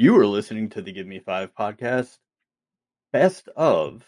[0.00, 2.18] You are listening to the Give Me Five podcast,
[3.12, 4.04] best of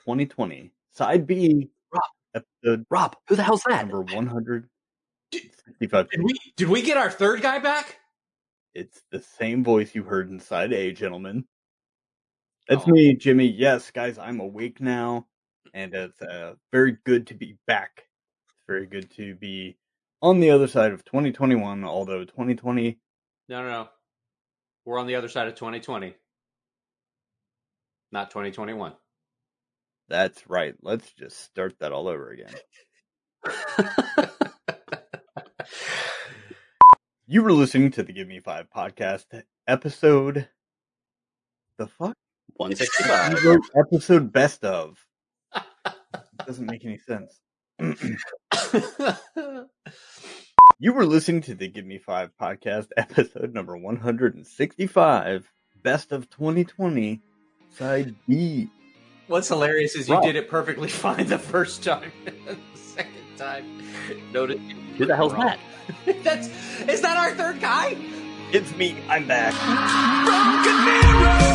[0.00, 2.02] 2020, side B, Rob.
[2.34, 3.82] episode Rob, who the hell's that?
[3.86, 6.10] number 165.
[6.10, 8.00] Did we did we get our third guy back?
[8.74, 11.44] It's the same voice you heard in side A, gentlemen.
[12.66, 12.90] It's Oh.
[12.90, 13.46] me, Jimmy.
[13.46, 15.28] Yes, guys, I'm awake now,
[15.72, 18.08] and it's uh, very good to be back.
[18.48, 19.76] It's very good to be
[20.20, 22.98] on the other side of 2021, although 2020
[23.48, 23.88] No, no, no.
[24.86, 26.14] We're on the other side of 2020,
[28.12, 28.94] not 2021.
[30.08, 30.74] That's right.
[30.80, 32.54] Let's just start that all over again.
[37.28, 39.24] You were listening to the Give Me Five podcast
[39.66, 40.48] episode.
[41.76, 42.14] The fuck?
[42.54, 43.58] 165.
[43.74, 44.96] episode best of.
[46.46, 47.40] Doesn't make any sense.
[50.78, 55.50] You were listening to the Give Me Five podcast episode number 165,
[55.82, 57.22] best of 2020,
[57.70, 58.68] side B.
[59.26, 62.12] What's hilarious is you did it perfectly fine the first time.
[62.26, 63.82] the second time,
[64.32, 64.58] noted.
[64.98, 65.58] Who the hell's that?
[66.22, 66.48] That's
[66.86, 67.96] is that our third guy?
[68.52, 68.98] It's me.
[69.08, 69.54] I'm back.
[69.58, 71.45] I'm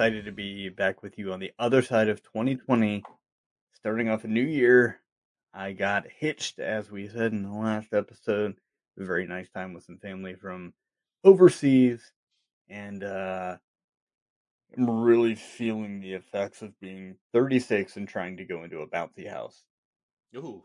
[0.00, 3.04] excited to be back with you on the other side of 2020.
[3.74, 4.98] Starting off a new year.
[5.52, 8.56] I got hitched, as we said in the last episode.
[8.98, 10.72] A very nice time with some family from
[11.22, 12.00] overseas.
[12.70, 13.58] And uh
[14.74, 19.28] I'm really feeling the effects of being 36 and trying to go into a bouncy
[19.28, 19.66] house.
[20.34, 20.64] Ooh,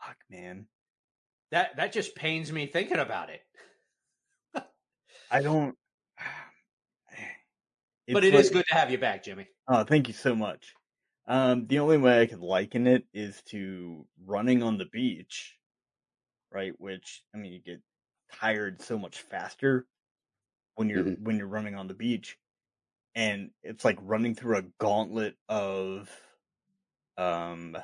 [0.00, 0.66] Fuck, man.
[1.50, 3.40] that that just pains me thinking about it.
[5.32, 5.76] I don't.
[8.10, 9.48] But It's it is good to have you back, Jimmy.
[9.68, 10.74] Oh, thank you so much.
[11.26, 15.58] Um, the only way I could liken it is to running on the beach,
[16.50, 16.78] right?
[16.80, 17.82] Which I mean, you get
[18.32, 19.86] tired so much faster
[20.76, 21.18] when you're Mhm.
[21.18, 22.38] when you're running on the beach,
[23.14, 26.10] and it's like running through a gauntlet of
[27.16, 27.76] um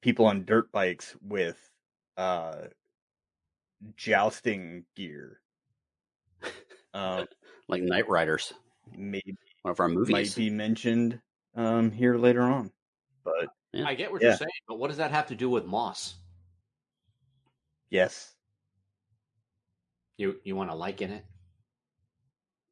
[0.00, 1.70] people on dirt bikes with
[2.16, 2.66] uh
[3.96, 5.40] jousting gear.
[6.92, 7.24] Uh,
[7.68, 8.52] Like Knightriders,
[8.96, 11.20] maybe one of our movies might be mentioned
[11.54, 12.70] um here later on.
[13.24, 13.86] But Yeah.
[13.86, 14.28] I get what Yeah.
[14.28, 16.16] you're saying, but what does that have to do with Moss?
[17.90, 18.34] yes,
[20.16, 21.24] You you want to liken it?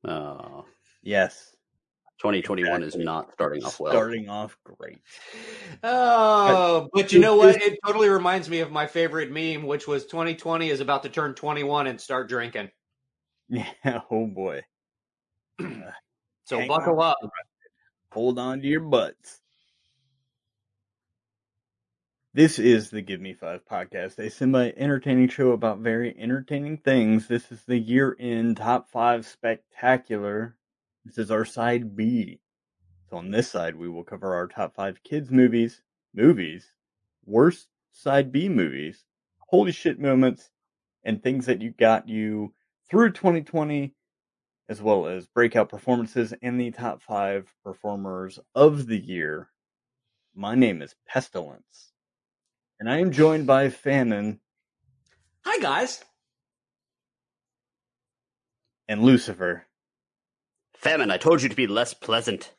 [0.04, 0.62] Uh,
[1.02, 1.56] yes,
[2.18, 3.92] 2021 is not starting off well.
[3.92, 5.00] starting off great.
[5.84, 7.60] Oh, but you know what?
[7.62, 11.34] It totally reminds me of my favorite meme, which was 2020 is about to turn
[11.34, 12.70] 21 and start drinking.
[13.48, 14.62] Yeah, oh boy.
[16.44, 17.10] So Hang buckle on.
[17.10, 17.18] up.
[18.12, 19.40] Hold on to your butts.
[22.34, 27.28] This is the Give Me Five podcast, a semi entertaining show about very entertaining things.
[27.28, 30.56] This is the year end top five spectacular.
[31.04, 32.40] This is our side B.
[33.08, 35.82] So on this side, we will cover our top five kids movies,
[36.14, 36.72] movies,
[37.24, 39.04] worst side B movies,
[39.38, 40.50] holy shit moments,
[41.04, 42.52] and things that you got you
[42.90, 43.94] through 2020
[44.72, 49.50] as well as breakout performances and the top five performers of the year.
[50.34, 51.92] My name is Pestilence,
[52.80, 54.40] and I am joined by Famine
[55.44, 56.02] Hi guys.
[58.88, 59.66] and Lucifer.
[60.74, 62.54] Famine, I told you to be less pleasant.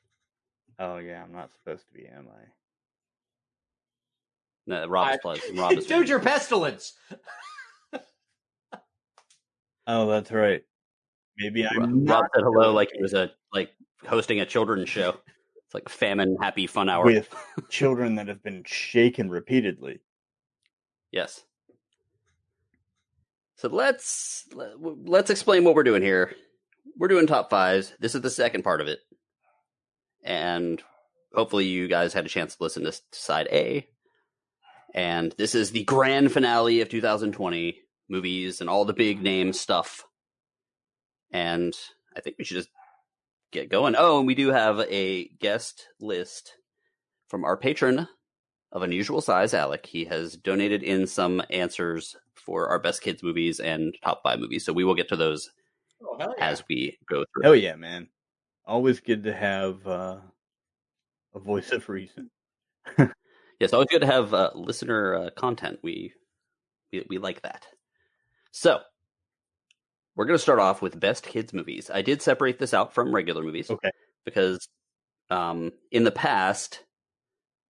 [0.78, 2.44] Oh yeah, I'm not supposed to be, am I?
[4.68, 5.57] No, Rob is I- pleasant.
[5.59, 6.94] Rob is Dude, you're pestilence.
[9.85, 10.63] Oh, that's right.
[11.38, 13.71] Maybe I'm Rob, not Rob said hello like he was a like
[14.07, 15.15] hosting a children's show.
[15.65, 17.06] It's like famine happy fun hour.
[17.06, 17.33] with
[17.69, 20.00] children that have been shaken repeatedly.
[21.12, 21.44] Yes.
[23.56, 26.35] So let's let's explain what we're doing here.
[26.97, 27.94] We're doing top fives.
[28.00, 29.00] This is the second part of it,
[30.24, 30.81] and
[31.33, 33.88] hopefully you guys had a chance to listen to side A.
[34.94, 40.06] And this is the grand finale of 2020 movies and all the big name stuff.
[41.33, 41.75] And
[42.15, 42.69] I think we should just
[43.51, 43.95] get going.
[43.97, 46.53] Oh, and we do have a guest list
[47.27, 48.07] from our patron
[48.71, 49.85] of unusual size, Alec.
[49.85, 54.63] He has donated in some answers for our best kids movies and top five movies.
[54.65, 55.50] So we will get to those
[56.06, 56.27] Oh, yeah.
[56.38, 57.44] as we go through.
[57.44, 58.09] Hell yeah, man!
[58.65, 60.18] Always good to have uh,
[61.33, 62.30] a voice of reason.
[63.59, 65.80] Yes, always good to have uh, listener uh, content.
[65.83, 66.12] We,
[66.91, 67.65] we we like that.
[68.51, 68.81] So
[70.15, 71.89] we're going to start off with best kids movies.
[71.94, 73.92] I did separate this out from regular movies Okay.
[74.25, 74.68] because
[75.30, 76.83] um, in the past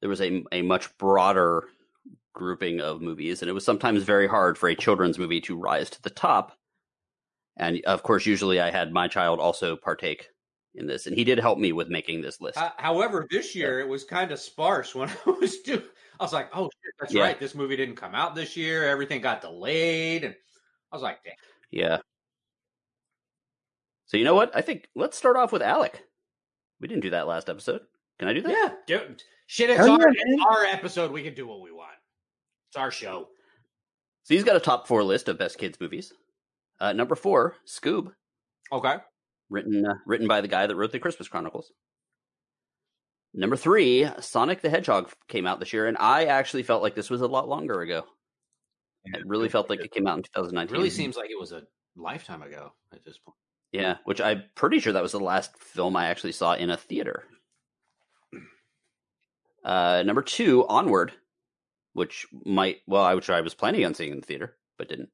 [0.01, 1.63] there was a a much broader
[2.33, 5.89] grouping of movies, and it was sometimes very hard for a children's movie to rise
[5.91, 6.57] to the top.
[7.55, 10.29] And of course, usually I had my child also partake
[10.75, 12.57] in this, and he did help me with making this list.
[12.57, 15.83] Uh, however, this year it was kind of sparse when I was doing.
[16.19, 17.21] I was like, "Oh shit, that's Yeah.
[17.23, 17.39] right.
[17.39, 18.89] This movie didn't come out this year.
[18.89, 20.35] Everything got delayed." And
[20.91, 21.33] I was like, "Damn."
[21.71, 21.97] Yeah.
[24.13, 24.55] So you know what?
[24.55, 26.03] I think let's start off with Alec.
[26.79, 27.81] We didn't do that last episode.
[28.19, 28.51] Can I do that?
[28.87, 29.23] Yeah, dude.
[29.47, 31.11] Shit, it's our, it's our episode.
[31.11, 31.95] We can do what we want.
[32.69, 33.27] It's our show.
[34.23, 36.13] So he's got a top four list of best kids movies.
[36.79, 38.11] Uh, number four, Scoob,
[38.71, 38.97] Okay.
[39.49, 41.71] written uh, written by the guy that wrote the Christmas Chronicles.
[43.33, 47.09] Number three, Sonic the Hedgehog came out this year, and I actually felt like this
[47.09, 48.03] was a lot longer ago.
[49.05, 50.71] It really felt like it came out in 2019.
[50.73, 51.63] It Really seems like it was a
[51.95, 53.35] lifetime ago at this point.
[53.73, 56.77] Yeah, which I'm pretty sure that was the last film I actually saw in a
[56.77, 57.23] theater.
[59.65, 61.11] Uh, number two, Onward,
[61.93, 65.09] which might well, I which I was planning on seeing in the theater, but didn't.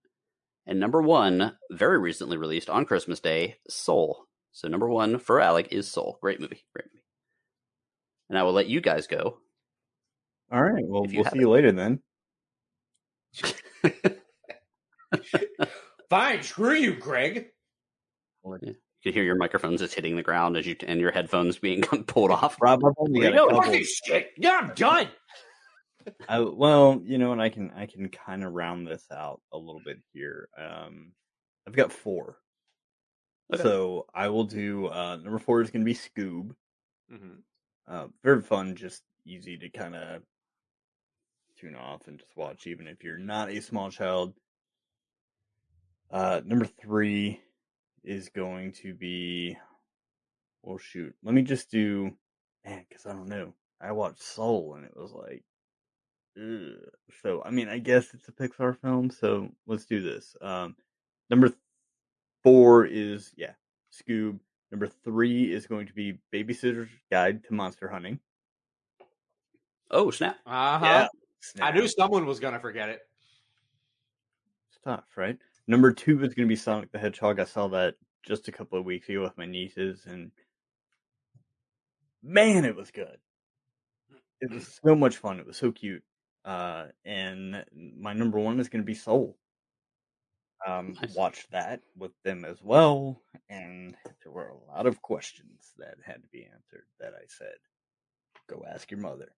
[0.67, 4.25] And number one, very recently released on Christmas Day, Soul.
[4.51, 6.19] So number one for Alec is Soul.
[6.21, 7.05] Great movie, great movie.
[8.29, 9.37] And I will let you guys go.
[10.51, 10.83] All right.
[10.85, 12.01] Well, we'll have see you later then.
[16.09, 17.51] Fine, screw you, Greg.
[18.61, 21.81] You can hear your microphones just hitting the ground as you and your headphones being
[22.07, 22.57] pulled off.
[22.61, 23.55] Rob, I've only Where got you a going?
[23.55, 23.71] couple.
[23.71, 24.29] Fucking shit.
[24.37, 25.07] Yeah, I'm done.
[26.27, 29.57] I, well, you know, and I can I can kind of round this out a
[29.57, 30.49] little bit here.
[30.57, 31.11] Um,
[31.67, 32.37] I've got four,
[33.53, 33.61] Okay.
[33.63, 34.87] so I will do.
[34.87, 36.51] Uh, number four is going to be Scoob.
[37.11, 37.37] Mhm.
[37.87, 40.21] Uh, very fun, just easy to kind of
[41.59, 44.33] tune off and just watch, even if you're not a small child.
[46.11, 47.39] Uh, number three
[48.03, 49.57] is going to be.
[50.61, 51.15] Well, shoot.
[51.23, 52.11] Let me just do,
[52.65, 53.53] man, because I don't know.
[53.81, 55.43] I watched Soul and it was like,
[56.37, 56.77] ugh.
[57.21, 59.09] so I mean, I guess it's a Pixar film.
[59.09, 60.35] So let's do this.
[60.41, 60.75] Um,
[61.29, 61.59] number th-
[62.43, 63.53] four is yeah,
[63.93, 64.39] Scoob.
[64.71, 68.19] Number three is going to be Babysitter's Guide to Monster Hunting.
[69.89, 70.37] Oh snap!
[70.45, 70.85] Uh-huh.
[70.85, 71.07] I
[71.39, 71.73] Snap.
[71.73, 72.99] knew someone was gonna forget it.
[74.69, 75.37] It's tough, right?
[75.69, 77.39] Number two is going to be Sonic the Hedgehog.
[77.39, 77.93] I saw that
[78.25, 80.31] just a couple of weeks ago with my nieces, and
[82.23, 83.17] man, it was good.
[84.41, 85.39] It was so much fun.
[85.39, 86.01] It was so cute.
[86.43, 87.63] Uh, and
[87.99, 89.37] my number one is going to be Soul.
[90.65, 91.15] Um, Nice.
[91.15, 96.23] watched that with them as well, and there were a lot of questions that had
[96.23, 96.85] to be answered.
[96.99, 97.53] That I said,
[98.49, 99.31] "Go ask your mother."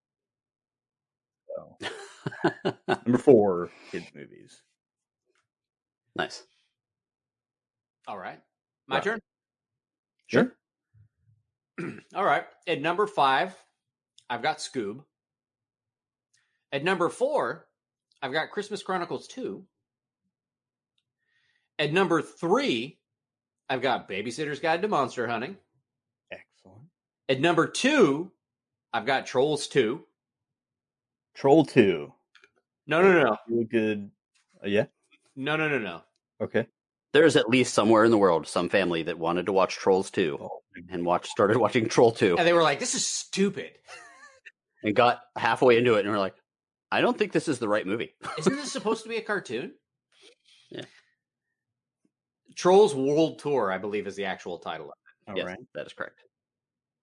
[1.54, 2.72] So,
[3.04, 4.62] number four, kids movies.
[6.16, 6.44] Nice.
[8.06, 8.40] All right.
[8.86, 9.20] My turn.
[10.26, 10.52] Sure.
[12.14, 12.44] All right.
[12.66, 13.54] At number five,
[14.28, 15.04] I've got Scoob.
[16.72, 17.66] At number four,
[18.22, 19.64] I've got Christmas Chronicles 2.
[21.78, 22.98] At number three,
[23.68, 25.56] I've got Babysitter's Guide to Monster Hunting.
[26.30, 26.84] Excellent.
[27.28, 28.30] At number two,
[28.92, 30.04] I've got Trolls 2.
[31.34, 32.12] Troll two.
[32.86, 33.64] No, no, no, no.
[33.64, 34.10] Good.
[34.62, 34.84] Uh, yeah.
[35.36, 36.02] No, no, no, no.
[36.40, 36.66] Okay.
[37.12, 40.38] There's at least somewhere in the world some family that wanted to watch Trolls 2
[40.40, 43.70] Oh, and watch started watching Troll 2 And they were like, this is stupid.
[44.82, 46.34] and got halfway into it and were like,
[46.90, 48.14] I don't think this is the right movie.
[48.38, 49.72] Isn't this supposed to be a cartoon?
[50.70, 50.84] Yeah.
[52.54, 55.30] Trolls World Tour, I believe, is the actual title of it.
[55.30, 55.58] all yes, right.
[55.74, 56.20] that is correct.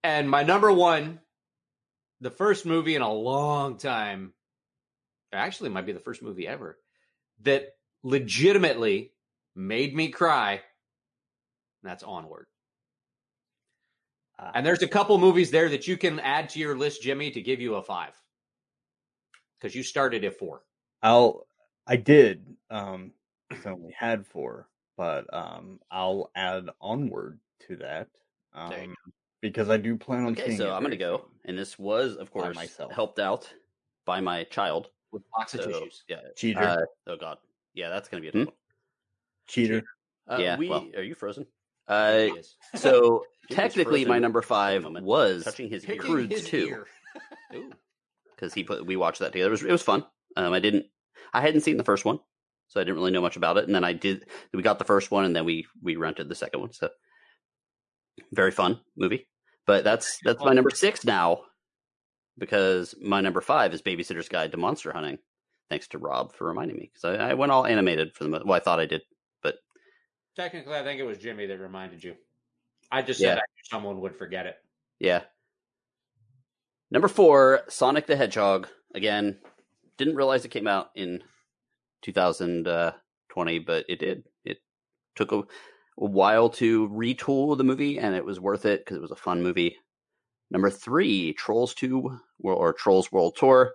[0.02, 1.20] And my number one,
[2.20, 4.32] the first movie in a long time,
[5.32, 6.78] actually might be the first movie ever,
[7.42, 7.68] that
[8.02, 9.12] legitimately
[9.54, 10.52] made me cry.
[10.54, 10.60] and
[11.82, 12.46] That's Onward.
[14.38, 14.52] Ah.
[14.54, 17.40] And there's a couple movies there that you can add to your list, Jimmy, to
[17.42, 18.12] give you a five.
[19.58, 20.62] Because you started at four.
[21.02, 21.46] I'll.
[21.86, 22.56] I did.
[22.70, 23.12] Um,
[23.50, 28.08] 'cause I only had four, but um, I'll add onward to that.
[28.54, 28.86] Um, There
[29.40, 30.58] because I do plan on Okay, seeing.
[30.58, 31.24] so it I'm going to go.
[31.46, 32.92] And this was, of course, myself.
[32.92, 33.52] helped out
[34.04, 34.90] by my child.
[35.12, 36.04] With box of So, tissues.
[36.08, 36.20] yeah.
[36.36, 36.60] Cheater.
[36.62, 36.76] Uh,
[37.08, 37.38] oh, God.
[37.74, 38.50] Yeah, that's going to be a Hmm?
[39.48, 39.82] Cheater.
[40.28, 40.56] Uh, yeah.
[40.58, 41.46] we- well, are you frozen?
[41.88, 42.28] Uh,
[42.76, 45.04] so technically, my number five moment.
[45.04, 46.56] was touching his Picking Croods his 2.
[46.68, 46.86] ear.
[47.54, 47.72] Ooh.
[48.36, 49.48] because he put we watched that together.
[49.48, 50.04] It was it was fun.
[50.36, 50.86] Um, I didn't
[51.32, 52.20] I hadn't seen the first one,
[52.68, 53.64] so I didn't really know much about it.
[53.66, 54.24] And then I did
[54.54, 56.72] we got the first one, and then we we rented the second one.
[56.72, 56.90] So
[58.32, 59.26] very fun movie.
[59.66, 61.40] But that's that's my number six now,
[62.38, 65.18] because my number five is Babysitter's Guide to Monster Hunting.
[65.70, 68.42] Thanks to Rob for reminding me because I, I went all animated for the mo-
[68.44, 69.02] well, I thought I did.
[69.40, 69.54] But
[70.36, 72.16] technically, I think it was Jimmy that reminded you.
[72.90, 73.28] I just Yeah.
[73.28, 74.56] said I knew someone would forget it.
[74.98, 75.22] Yeah.
[76.90, 78.66] Number four, Sonic the Hedgehog.
[78.94, 79.38] Again,
[79.96, 81.22] didn't realize it came out in
[82.02, 82.66] 2020,
[83.58, 84.24] uh, but it did.
[84.44, 84.58] It
[85.14, 85.44] took a, a
[85.96, 89.40] while to retool the movie, and it was worth it because it was a fun
[89.40, 89.76] movie.
[90.50, 93.74] Number three, Trolls 2 or, or Trolls World Tour.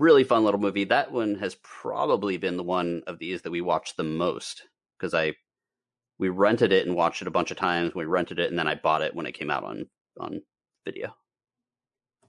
[0.00, 0.84] Really fun little movie.
[0.84, 4.62] That one has probably been the one of these that we watched the most
[4.98, 5.34] because I
[6.18, 7.94] we rented it and watched it a bunch of times.
[7.94, 9.88] We rented it and then I bought it when it came out on
[10.18, 10.40] on
[10.86, 11.14] video.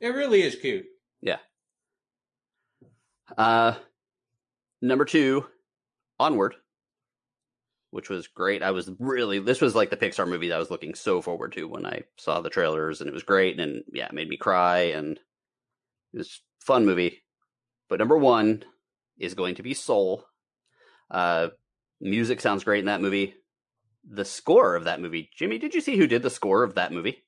[0.02, 0.86] It really is cute.
[1.22, 1.38] Yeah.
[3.38, 3.76] Uh,
[4.82, 5.46] number two,
[6.20, 6.56] Onward,
[7.92, 8.64] which was great.
[8.64, 11.54] I was really this was like the Pixar movie that I was looking so forward
[11.54, 13.62] to when I saw the trailers, and it was great.
[13.62, 15.18] And yeah, it made me cry, and
[16.14, 17.21] it was a fun movie.
[17.92, 18.64] But number one
[19.20, 20.24] is going to be Soul.
[21.12, 21.50] Uh,
[22.00, 23.36] music sounds great in that movie.
[24.10, 26.94] The score of that movie, Jimmy, did you see who did the score of that
[26.94, 27.26] movie?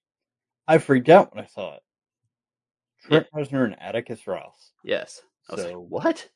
[0.66, 1.82] I freaked out when I saw it.
[3.04, 4.72] Trent Reznor and Atticus Ross.
[4.86, 5.22] Yes.
[5.50, 6.30] I So- like, what?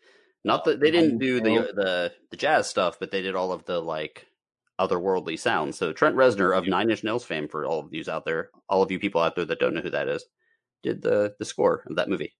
[0.43, 3.63] Not that they didn't do the the the jazz stuff, but they did all of
[3.63, 4.27] the like
[4.77, 5.77] otherworldly sounds.
[5.77, 8.81] So Trent Reznor of Nine Inch Nails fame, for all of you out there, all
[8.83, 10.25] of you people out there that don't know who that is,
[10.83, 12.33] did the the score of that movie.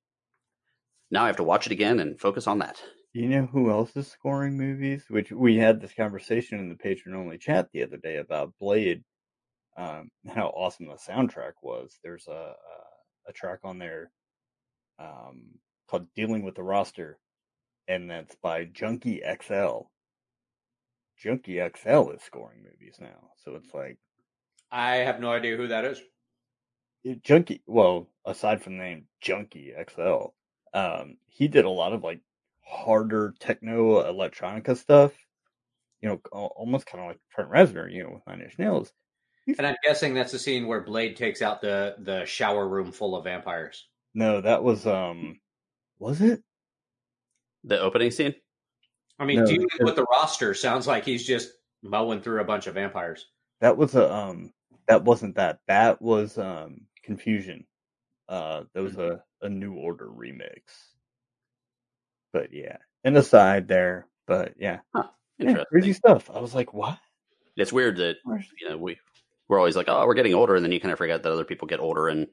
[1.11, 2.81] Now I have to watch it again and focus on that.
[3.13, 5.05] You know who else is scoring movies?
[5.09, 9.03] Which we had this conversation in the patron only chat the other day about Blade.
[9.77, 11.97] Um, how awesome the soundtrack was.
[12.03, 14.11] There's a a, a track on there
[14.99, 15.43] um,
[15.89, 17.17] called "Dealing with the Roster,"
[17.87, 19.83] and that's by Junkie XL.
[21.17, 23.97] Junkie XL is scoring movies now, so it's like
[24.71, 26.01] I have no idea who that is.
[27.03, 27.63] it- Junkie.
[27.65, 30.27] Well, aside from the name Junkie XL,
[30.73, 32.21] um, he did a lot of like
[32.65, 35.13] harder techno electronica stuff.
[36.01, 37.91] You know, almost kind of like Trent Reznor.
[37.91, 38.91] You know, with Nine Inch Nails.
[39.57, 43.15] And I'm guessing that's the scene where Blade takes out the the shower room full
[43.15, 43.87] of vampires.
[44.13, 45.39] No, that was um,
[45.99, 46.43] was it?
[47.63, 48.35] The opening scene.
[49.19, 52.45] I mean, No, dealing it- with the roster sounds like he's just mowing through a
[52.45, 53.25] bunch of vampires.
[53.61, 54.53] That was a um,
[54.87, 55.59] that wasn't that.
[55.67, 57.65] That was um, confusion.
[58.29, 60.61] Uh, that was a a New Order remix.
[62.33, 64.07] But yeah, an aside there.
[64.25, 65.03] But yeah, yeah
[65.39, 65.65] Interesting.
[65.71, 66.29] crazy stuff.
[66.33, 66.97] I was like, what?
[67.55, 68.17] It's weird that
[68.59, 68.97] you know we
[69.47, 71.45] we're always like, oh, we're getting older, and then you kind of forget that other
[71.45, 72.27] people get older and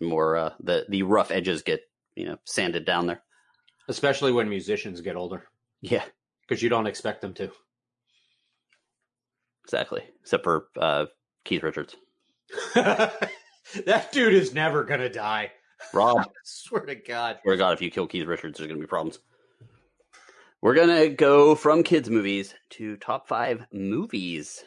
[0.00, 1.80] more uh, the the rough edges get
[2.14, 3.22] you know sanded down there.
[3.88, 5.44] Especially when musicians get older,
[5.80, 6.04] Yeah,
[6.46, 7.50] because you don't expect them to.
[9.64, 10.02] exactly.
[10.20, 11.06] Except for uh,
[11.44, 11.96] Keith Richards.
[12.74, 15.50] that dude is never gonna die.
[15.92, 17.38] Rob, I swear to God.
[17.42, 19.18] swear to God, if you kill Keith Richards, there's gonna be problems.
[20.60, 24.64] We're gonna go from kids movies to top five movies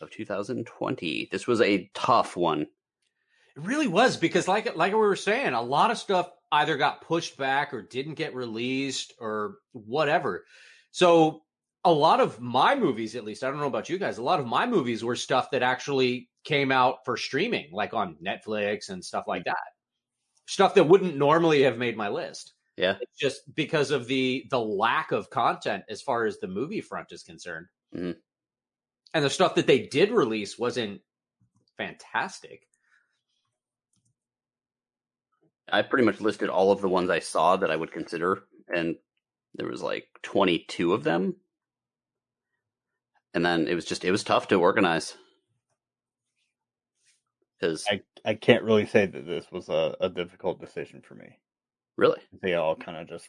[0.00, 1.28] of 2020.
[1.30, 2.62] This was a tough one.
[2.62, 7.02] It really was because, like like we were saying, a lot of stuff either got
[7.02, 10.44] pushed back or didn't get released or whatever.
[10.90, 11.42] So
[11.84, 14.40] a lot of my movies, at least, I don't know about you guys, a lot
[14.40, 19.04] of my movies were stuff that actually came out for streaming, like on Netflix and
[19.04, 19.50] stuff like mm-hmm.
[19.50, 19.81] that.
[20.52, 22.52] Stuff that wouldn't normally have made my list.
[22.76, 22.98] Yeah.
[23.00, 27.10] It's just because of the the lack of content as far as the movie front
[27.10, 27.68] is concerned.
[27.94, 28.18] Mhm.
[29.14, 31.00] And the stuff that they did release wasn't
[31.78, 32.68] fantastic.
[35.72, 38.98] I pretty much listed all of the ones I saw that I would consider, and
[39.54, 41.36] there was like 22 of them.
[43.32, 45.16] And then it was just it was tough to organize
[47.62, 51.38] because I I can't really say that this was a, a difficult decision for me.
[51.96, 53.28] really They all kind of just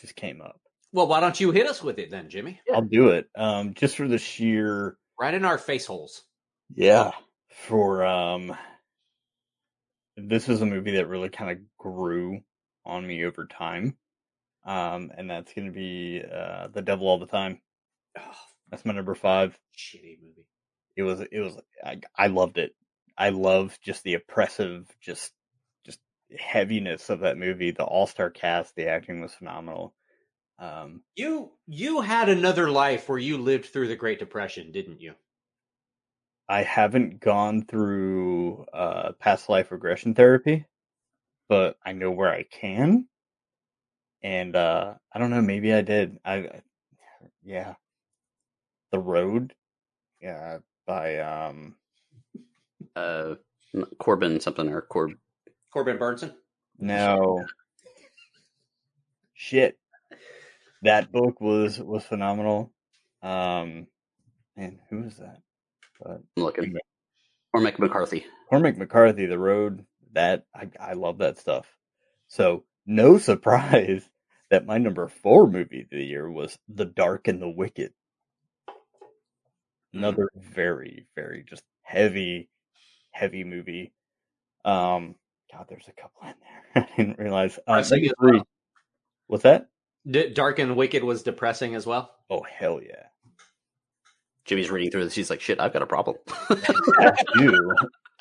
[0.00, 0.60] just came up.
[0.92, 2.60] Well, why don't you hit us with it then, Jimmy?
[2.68, 2.76] Yeah.
[2.76, 3.28] I'll do it.
[3.36, 6.22] Um, just for the sheer Right in our face holes.
[6.74, 7.12] yeah
[7.66, 8.56] for um.
[10.16, 12.40] This is a movie that really kind of grew
[12.84, 13.96] on me over time,
[14.66, 17.60] um, and that's going to be uh, The Devil All the Time.
[18.70, 19.58] That's my number five.
[19.78, 20.46] shitty movie.
[20.96, 22.74] It was it was I I loved it.
[23.20, 25.32] I love just the oppressive, just
[25.86, 26.00] just
[26.38, 27.72] heaviness of that movie.
[27.72, 29.94] The all star cast, the acting was phenomenal.
[30.58, 35.14] Um, You you had another life where you lived through the Great Depression, didn't you?
[36.48, 40.66] I haven't gone through uh, past life regression therapy,
[41.48, 43.08] but I know where I can.
[44.22, 46.18] And uh I don't know, maybe I did.
[46.24, 46.62] I I-
[47.42, 47.74] yeah.
[48.92, 49.54] The Road.
[50.20, 51.76] Yeah, by um
[52.96, 53.34] Uh,
[53.98, 55.12] Corbin something or Corb.
[55.72, 56.34] Corbin Burnson.
[56.78, 57.44] no.
[59.34, 59.78] Shit.
[60.82, 62.72] That book was was phenomenal.
[63.22, 63.86] Um
[64.56, 65.40] and who was that?
[66.00, 66.74] But I'm looking.
[67.52, 68.26] Cormac McCarthy.
[68.48, 71.66] Cormac McCarthy, The Road, that I, I love that stuff.
[72.28, 74.08] So no surprise
[74.50, 77.92] that my number four movie of the year was The Dark and the Wicked.
[79.92, 82.48] Another very, very just heavy,
[83.10, 83.92] heavy movie.
[84.64, 85.14] Um,
[85.52, 86.86] God, there's a couple in there.
[86.92, 87.58] I didn't realize.
[87.66, 88.32] Uh, Depressing number three.
[88.38, 88.46] well.
[89.26, 89.68] What's that?
[90.08, 92.10] D- Dark and Wicked was depressing as well.
[92.30, 93.06] Oh hell yeah!
[94.44, 95.14] Jimmy's reading through this.
[95.14, 96.16] He's like, "Shit, I've got a problem."
[96.48, 97.74] That's you.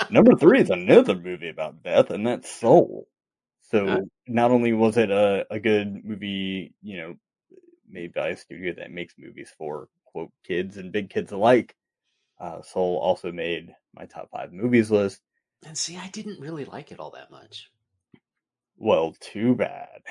[0.10, 3.08] Number three is another movie about death, and that's Soul.
[3.70, 4.00] So Huh.
[4.28, 7.16] not only was it a, a good movie, you know,
[7.90, 11.76] made by a studio that makes movies for quote kids and big kids alike,
[12.40, 15.22] uh, Soul also made my top five movies list.
[15.66, 17.70] And see, I didn't really like it all that much.
[18.78, 20.02] Well, too bad.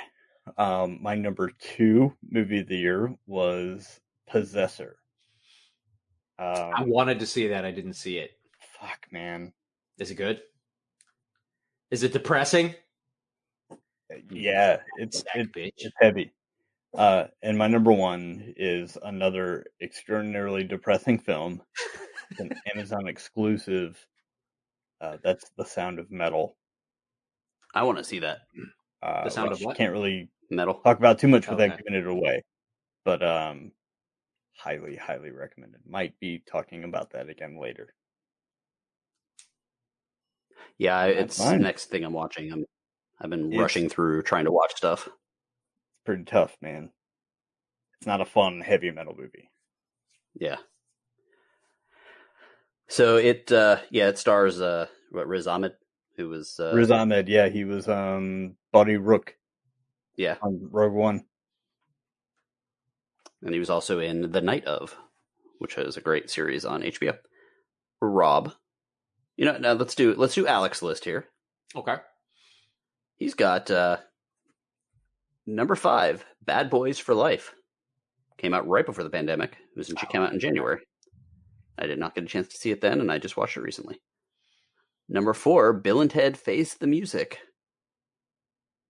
[0.56, 4.96] Um, my number two movie of the year was Possessor.
[6.38, 7.64] I Um, wanted to see that.
[7.64, 8.32] I didn't see it.
[8.78, 9.52] fuck, man.
[9.98, 10.40] Is it good?
[11.90, 12.74] Is it depressing?
[14.30, 15.72] Yeah, it's it, bitch.
[15.78, 16.32] it's heavy.
[16.96, 21.60] Uh, and my number one is another extraordinarily depressing film.
[22.30, 23.98] It's an Amazon exclusive.
[25.00, 26.56] Uh, that's The Sound of Metal.
[27.74, 28.38] I want to see that
[29.02, 29.76] Uh, The Sound of what?
[29.76, 30.74] Can't really metal.
[30.80, 31.76] talk about too much without Okay.
[31.84, 32.42] giving it away,
[33.04, 33.72] but um,
[34.56, 35.80] highly, highly recommended.
[35.86, 37.94] Might be talking about that again later.
[40.78, 42.52] Yeah, it's next thing I'm watching.
[42.52, 42.64] I'm
[43.20, 45.06] I've been It's- rushing through trying to watch stuff.
[45.08, 46.92] It's pretty tough, man.
[47.98, 49.50] It's not a fun heavy metal movie.
[50.34, 50.58] Yeah.
[52.88, 55.74] So it uh yeah, it stars uh what Riz Ahmed,
[56.16, 59.36] who was uh Riz Ahmed, yeah, he was um Bodhi Rook
[60.16, 61.24] yeah, on Rogue One.
[63.42, 64.96] and he was also in The Night of,
[65.58, 67.16] which is a great series on HBO.
[68.00, 68.52] Rob.
[69.36, 71.26] You know, now let's do let's do Alex's list here.
[71.76, 71.96] Okay.
[73.16, 73.98] He's got uh
[75.46, 77.54] number 5, Bad Boys for Life.
[78.38, 79.52] Came out right before the pandemic.
[79.52, 80.80] It was in, it came out in January.
[81.78, 83.62] I did not get a chance to see it then and I just watched it
[83.62, 84.00] recently.
[85.08, 87.38] Number 4, Bill and Ted Face the Music.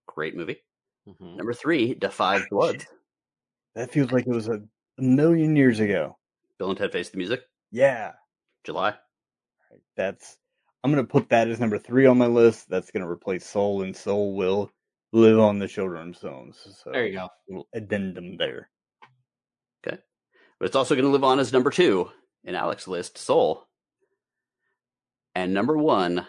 [0.07, 0.61] Great movie.
[1.07, 1.37] Mhm.
[1.37, 2.85] Number 3, Da 5 Bloods.
[3.75, 4.61] That feels like it was a,
[4.97, 6.17] a million years ago.
[6.57, 7.41] Bill and Ted Face the Music.
[7.71, 8.13] Yeah,
[8.63, 8.95] July.
[9.95, 10.37] that's.
[10.83, 12.69] I'm gonna put that as number three on my list.
[12.69, 14.71] That's gonna replace Soul, and Soul will
[15.11, 16.57] live on the children's zones.
[16.83, 17.27] So There you go.
[17.47, 18.69] Little addendum there.
[19.85, 19.97] Okay.
[20.59, 22.09] But it's also going to live on as number two
[22.43, 23.67] in Alex's list, Soul.
[25.35, 26.25] And number one,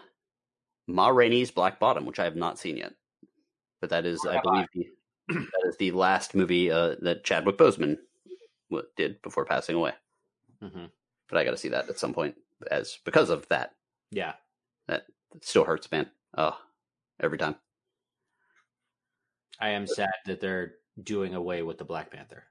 [0.87, 2.93] Ma Rainey's Black Bottom, which I have not seen yet.
[3.81, 4.87] But that is, I believe, the,
[5.29, 7.97] that is the last movie uh, that Chadwick Boseman
[8.71, 9.93] w- did before passing away.
[10.61, 10.87] hmm
[11.29, 12.35] But I got to see that at some point,
[12.71, 13.75] as because of that.
[14.11, 14.35] Yeah.
[14.89, 15.07] that
[15.41, 16.11] still hurts, man.
[16.37, 16.59] Oh,
[17.21, 17.57] every time.
[19.61, 22.45] I am sad that they're doing away with the Black Panther.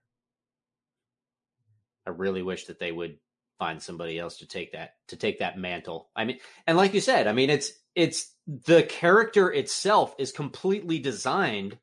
[2.07, 3.17] I really wish that they would
[3.59, 6.09] find somebody else to take that to take that mantle.
[6.15, 10.97] I mean, and like you said, I mean, it's it's the character itself is completely
[10.97, 11.77] designed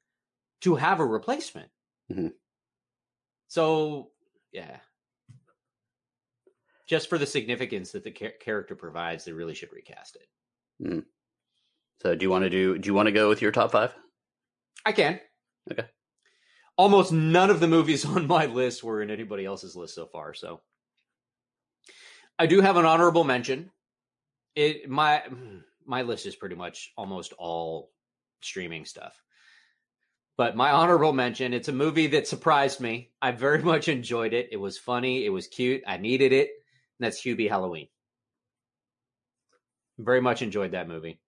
[0.63, 1.71] to have a replacement.
[2.11, 2.33] Mhm.
[3.49, 4.11] So,
[4.53, 4.79] yeah.
[6.87, 10.29] Just for the significance that the char- character provides, they really should recast it.
[12.03, 12.79] So, do you want to do?
[12.79, 13.95] Do you want to go with your top five?
[14.85, 15.21] I can.
[15.71, 15.87] Okay.
[16.77, 20.35] Almost none of the movies on my list were in anybody else's list so far,
[20.35, 20.63] so
[22.39, 23.71] I do have an honorable mention.
[24.55, 25.23] It my
[25.85, 27.93] my list is pretty much almost all
[28.41, 29.21] streaming stuff.
[30.37, 33.11] But my honorable mention, it's a movie that surprised me.
[33.23, 34.49] I very much enjoyed it.
[34.53, 36.51] It was funny, it was cute, I needed it.
[36.99, 37.89] And that's Hubie Halloween.
[39.99, 41.19] Very much enjoyed that movie.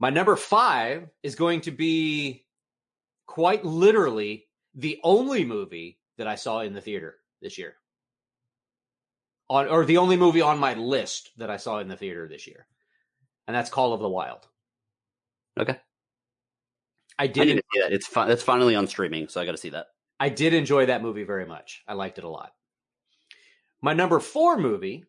[0.00, 2.46] My number five is going to be
[3.26, 7.76] quite literally the only movie that I saw in the theater this year.
[9.50, 12.46] On or the only movie on my list that I saw in the theater this
[12.46, 12.66] year.
[13.46, 14.46] And that's Call of the Wild.
[15.58, 15.76] Okay.
[17.18, 17.92] I I did to see that.
[17.92, 19.88] It's fi- it's finally on streaming, so I got to see that.
[20.18, 21.82] I did enjoy that movie very much.
[21.86, 22.52] I liked it a lot.
[23.82, 25.04] My number 4 movie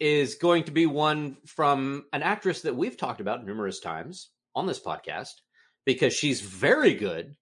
[0.00, 4.66] is going to be one from an actress that we've talked about numerous times, on
[4.66, 5.40] this podcast
[5.84, 7.36] because she's very good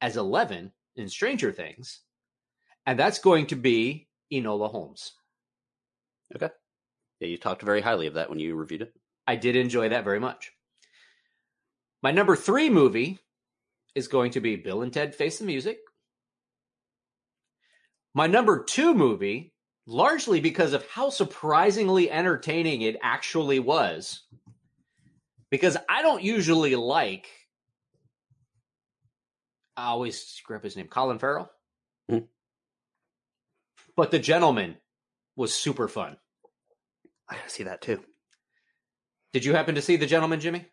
[0.00, 2.00] as Eleven in Stranger Things,
[2.86, 5.12] and that's going to be Enola Holmes.
[6.40, 8.92] Yeah, you talked very highly of that when you reviewed it.
[9.26, 10.52] I did enjoy that very much.
[12.02, 13.18] My number three movie
[13.94, 15.78] is going to be Bill and Ted Face the Music.
[18.14, 19.54] My number two movie,
[19.86, 24.22] largely because of how surprisingly entertaining it actually was,
[25.50, 27.28] because I don't usually like.
[29.76, 31.50] I always screw up his name, Colin Farrell.
[32.10, 32.28] Mhm.
[33.96, 34.76] But The Gentleman
[35.36, 36.18] was super fun.
[37.28, 38.02] I gotta see that too.
[39.32, 40.66] Did you happen to see The Gentleman, Jimmy?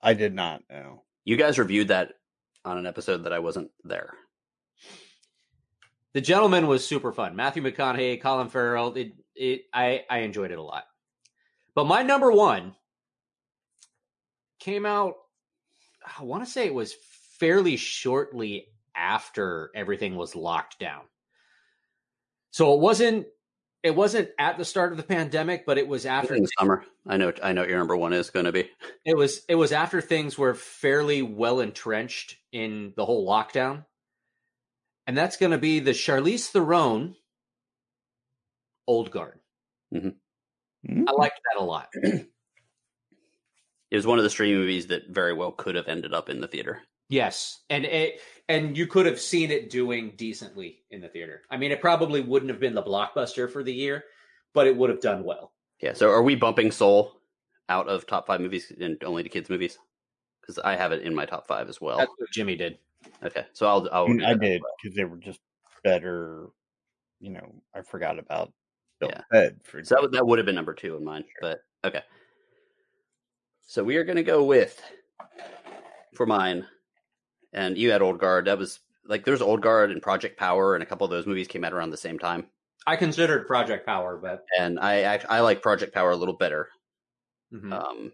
[0.00, 1.02] I did not know.
[1.24, 2.14] You guys reviewed that
[2.64, 4.14] on an episode that I wasn't there.
[6.14, 7.36] The Gentleman was super fun.
[7.36, 8.94] Matthew McConaughey, Colin Farrell.
[8.94, 10.84] It, it, I, I enjoyed it a lot.
[11.74, 12.74] But my number one
[14.60, 15.14] came out.
[16.18, 16.94] I want to say it was
[17.38, 21.02] fairly shortly after everything was locked down.
[22.50, 23.26] So it wasn't.
[23.82, 26.34] It wasn't at the start of the pandemic, but it was after.
[26.34, 27.32] In the summer, I know.
[27.42, 28.70] I know your number one is going to be.
[29.04, 29.42] It was.
[29.48, 33.84] It was after things were fairly well entrenched in the whole lockdown,
[35.06, 37.16] and that's going to be the Charlize Theron
[38.86, 39.40] Old Guard.
[39.92, 40.14] Mm.
[40.88, 41.88] I liked that a lot.
[41.94, 46.40] It was one of the streaming movies that very well could have ended up in
[46.40, 46.80] the theater.
[47.08, 51.42] Yes, and it and you could have seen it doing decently in the theater.
[51.50, 54.04] I mean, it probably wouldn't have been the blockbuster for the year,
[54.52, 55.52] but it would have done well.
[55.80, 55.92] Yeah.
[55.94, 57.20] So, are we bumping Soul
[57.68, 59.78] out of top five movies and only to kids movies?
[60.40, 61.98] Because I have it in my top five as well.
[61.98, 62.78] That's what Jimmy did.
[63.22, 63.46] Okay.
[63.52, 63.88] So I'll.
[63.92, 64.72] I'll I, mean, do I that as did well.
[64.82, 65.40] because they were just
[65.84, 66.48] better.
[67.20, 68.52] You know, I forgot about
[68.98, 69.22] Bill Yeah.
[69.32, 72.02] Ted for So that, that would have been number two in mine, but okay.
[73.66, 74.80] So we are going to go with
[76.14, 76.66] for mine,
[77.52, 78.46] and you had Old Guard.
[78.46, 81.48] That was like there's Old Guard and Project Power, and a couple of those movies
[81.48, 82.46] came out around the same time.
[82.86, 86.68] I considered Project Power, but And I act, I like Project Power a little better,
[87.52, 87.72] mhm.
[87.72, 88.12] um,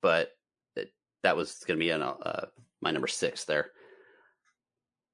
[0.00, 0.30] but
[0.76, 2.46] it, that was going to be an, uh,
[2.80, 3.72] my number six there.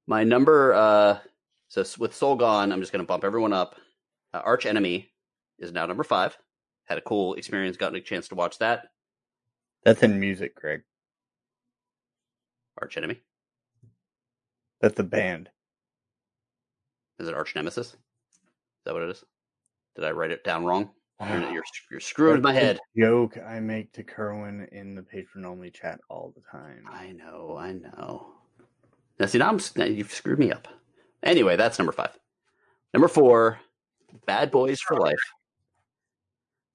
[0.05, 1.19] My number, uh,
[1.67, 3.75] so with Soul Gone, I'm just going to bump everyone up.
[4.33, 5.09] Uh, Arch Enemy
[5.59, 6.37] is now number five.
[6.85, 8.87] Had a cool experience, got a chance to watch that.
[9.83, 10.83] That's in music, Greg.
[12.81, 13.21] Arch Enemy.
[14.81, 15.49] That's the band.
[17.19, 17.87] Is it Arch Nemesis?
[17.87, 17.95] Is
[18.85, 19.23] that what it is?
[19.95, 20.91] Did I write it down wrong?
[21.27, 22.77] You're, you're, you're screwing my head.
[22.95, 26.83] Joke I make to Kerwin in the patron only chat all the time.
[26.91, 28.33] I know, I know.
[29.19, 30.67] Now, see, now, I'm, now you've screwed me up.
[31.23, 32.11] Anyway, that's number five.
[32.93, 33.59] Number four,
[34.27, 35.15] Bad Boys for Life.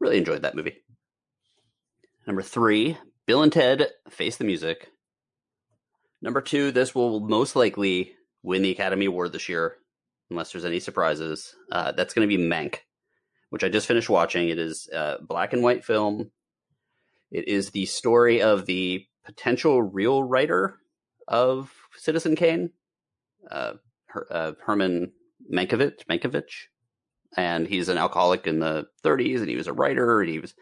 [0.01, 0.83] Really enjoyed that movie.
[2.27, 4.89] Number three, Bill and Ted Face the Music.
[6.23, 8.13] Number two, this will most likely
[8.45, 9.77] win the Academy Award this year,
[10.31, 11.55] unless there's any surprises.
[11.71, 12.79] Uh, that's going to be Mank,
[13.51, 14.49] which I just finished watching.
[14.49, 16.31] It is a black and white film.
[17.33, 20.79] It is the story of the potential real writer
[21.27, 22.71] of Citizen Kane,
[23.51, 23.75] uh,
[24.07, 25.13] Her, uh, Herman
[25.53, 26.67] Mankiewicz, Mankiewicz,
[27.37, 30.55] and he's an alcoholic in the 30s, and he was a writer, and he was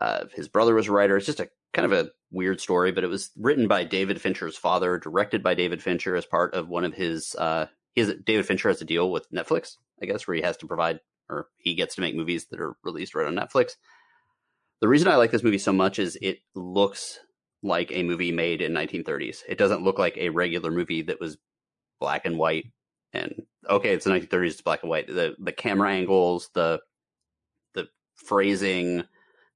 [0.00, 1.16] uh, his brother was a writer.
[1.16, 4.56] It's just a kind of a weird story, but it was written by David Fincher's
[4.56, 7.34] father, directed by David Fincher as part of one of his.
[7.36, 10.66] Uh, has, David Fincher has a deal with Netflix, I guess, where he has to
[10.66, 13.72] provide or he gets to make movies that are released right on Netflix.
[14.80, 17.18] The reason I like this movie so much is it looks
[17.62, 19.38] like a movie made in 1930s.
[19.48, 21.38] It doesn't look like a regular movie that was
[21.98, 22.66] black and white.
[23.12, 25.06] And okay, it's the 1930s, it's black and white.
[25.06, 26.80] The the camera angles, the
[27.74, 29.04] the phrasing,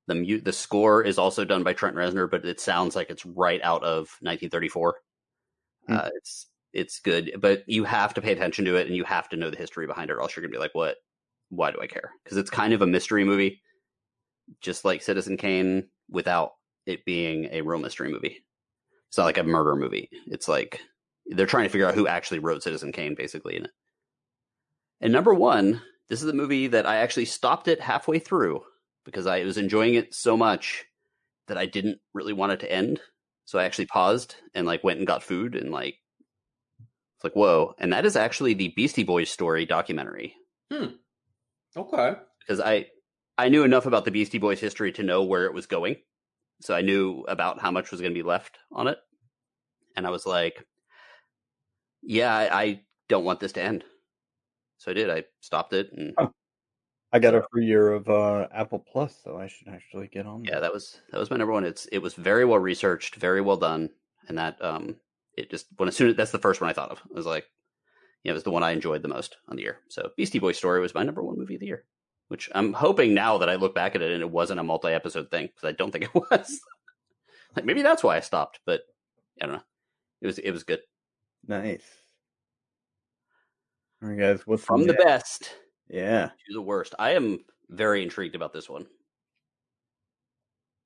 [0.07, 3.27] the mute, the score is also done by Trent Reznor, but it sounds like it's
[3.27, 4.97] right out of 1934.
[5.87, 5.95] Hmm.
[5.95, 9.29] Uh, it's it's good, but you have to pay attention to it, and you have
[9.31, 10.97] to know the history behind it, or else you're gonna be like, "What?
[11.49, 13.63] Why do I care?" Because it's kind of a mystery movie,
[14.61, 16.53] just like Citizen Kane, without
[16.87, 18.45] it being a real mystery movie.
[19.09, 20.09] It's not like a murder movie.
[20.27, 20.81] It's like
[21.27, 23.71] they're trying to figure out who actually wrote Citizen Kane, basically in it.
[25.01, 28.63] And number one, this is the movie that I actually stopped it halfway through
[29.05, 30.85] because I was enjoying it so much
[31.49, 33.01] that I didn't really want it to end.
[33.45, 35.97] So I actually paused and like went and got food and like
[37.17, 37.75] it's like whoa.
[37.79, 40.35] And that is actually the Beastie Boys story documentary
[40.73, 40.87] hmm.
[41.77, 42.15] okay.
[42.41, 42.87] because I
[43.37, 45.97] I knew enough about the Beastie Boys history to know where it was going.
[46.61, 48.99] So I knew about how much was going to be left on it.
[49.97, 50.65] And I was like,
[52.03, 53.83] yeah, I, I don't want this to end.
[54.79, 55.11] So I did.
[55.11, 56.31] I stopped it and Oh.
[57.13, 60.45] I got a free year of uh, Apple Plus, so I should actually get on.
[60.45, 60.61] Yeah, that.
[60.61, 61.65] that was that was my number one.
[61.65, 63.91] It's it was very well researched, very well done,
[64.29, 64.97] and that um
[65.37, 67.01] it just when as soon as that's the first one I thought of.
[67.11, 67.47] I was like,
[68.23, 69.79] yeah, it was the one I enjoyed the most on the year.
[69.89, 71.85] So Beastie Boy Story was my number one movie of the year,
[72.29, 74.89] which I'm hoping now that I look back at it and it wasn't a multi
[74.89, 76.61] episode thing because I don't think it was.
[77.57, 78.83] like maybe that's why I stopped, but
[79.43, 79.63] I don't know.
[80.21, 80.81] It was it was good
[81.47, 81.83] nice.
[84.03, 84.47] All right, guys.
[84.47, 85.05] What's from the next?
[85.05, 85.57] best
[85.91, 86.27] Yeah.
[86.29, 86.95] to the worst.
[86.99, 88.87] I am very intrigued about this one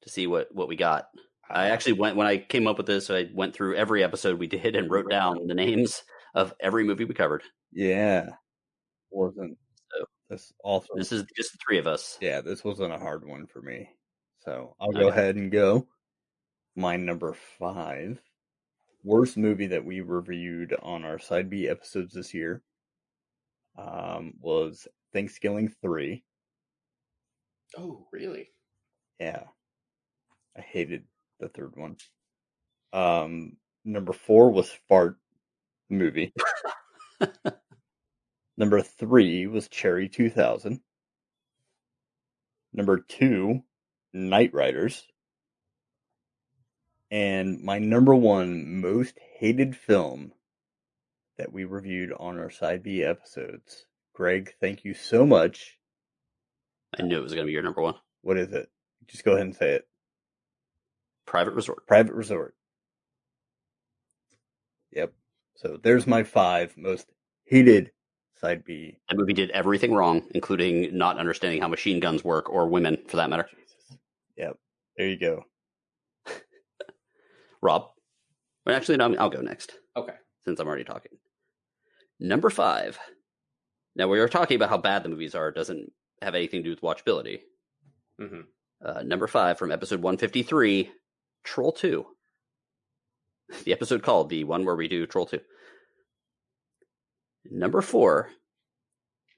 [0.03, 1.07] to see what what we got.
[1.51, 3.11] I actually went when I came up with this.
[3.11, 6.03] I went through every episode we did and wrote down the names
[6.35, 7.43] of every movie we covered.
[7.73, 8.31] Yeah.
[9.11, 9.57] Wasn't
[9.91, 10.95] So- this also?
[10.97, 12.17] This is just the three of us.
[12.21, 13.89] yeah, this wasn't a hard one for me.
[14.41, 15.01] So I'll Okay.
[15.01, 15.87] go ahead and go.
[16.77, 18.21] My number five
[19.05, 22.63] worst movie that we reviewed on our side B episodes this year
[23.77, 26.25] um, was ThanksKilling three.
[27.77, 28.51] Oh, really?
[29.21, 29.45] Yeah.
[30.57, 31.05] I hated
[31.41, 31.97] the third one.
[32.93, 35.17] Um number four was Fart
[35.91, 36.33] movie.
[38.57, 40.81] number three was Cherry two thousand.
[42.73, 43.63] Number two,
[44.15, 45.03] Knightriders.
[47.11, 50.33] And my number one most hated film
[51.39, 53.87] that we reviewed on our side B episodes.
[54.15, 55.79] Greg, thank you so much.
[56.99, 57.97] I knew it was going to be your number one.
[58.23, 58.69] What is it?
[59.09, 59.89] Just go ahead and say it.
[61.27, 61.87] Private Resort.
[61.87, 62.55] Private Resort.
[64.93, 65.13] Yep.
[65.57, 67.07] So there's my five most
[67.47, 67.91] hated
[68.41, 68.99] side B.
[69.09, 73.17] That movie did everything wrong, including not understanding how machine guns work or women, for
[73.17, 73.49] that matter.
[73.51, 73.99] Jesus.
[74.37, 74.57] Yep.
[74.97, 75.45] There you go.
[77.63, 77.91] Rob.
[78.65, 80.15] Well, actually, no, I'll go next Okay.
[80.45, 81.13] since I'm already talking.
[82.21, 82.99] Number five.
[83.97, 85.49] Now, we were talking about how bad the movies are.
[85.49, 85.91] It doesn't
[86.23, 87.41] have anything to do with watchability.
[88.19, 88.41] hmm
[88.85, 90.91] Uh, number five from episode 153,
[91.45, 92.05] Troll 2.
[93.65, 95.41] The episode called the one where we do Troll 2.
[97.51, 98.31] Number four,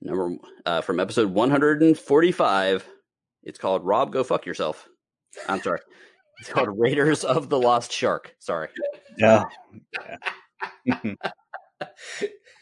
[0.01, 2.87] number uh, from episode 145,
[3.43, 4.89] it's called Rob Go Fuck Yourself.
[5.49, 5.81] I'm sorry.
[6.39, 8.37] It's called Raiders of the Lost Shark.
[8.41, 8.69] Sorry.
[9.17, 9.45] Yeah.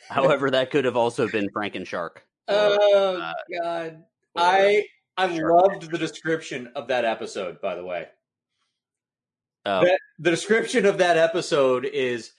[0.09, 2.25] However, that could have also been Franken Shark.
[2.49, 4.05] Oh uh, God,
[4.37, 4.85] I
[5.17, 5.55] I Sure.
[5.55, 7.61] loved the description of that episode.
[7.61, 8.09] By the way,
[9.67, 12.33] Oh, that, the description of that episode is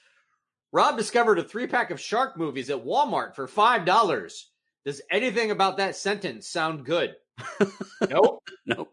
[0.71, 4.51] Rob discovered a three pack of shark movies at Walmart for five dollars.
[4.85, 7.15] Does anything about that sentence sound good?
[8.09, 8.43] nope.
[8.67, 8.89] no,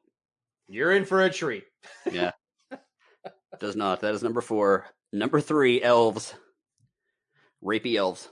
[0.67, 1.65] You're in for a treat.
[2.11, 2.31] Yeah.
[3.61, 4.01] Does not.
[4.01, 4.87] That is number four.
[5.13, 6.35] Number three, Elves.
[7.63, 8.31] Rapey Elves.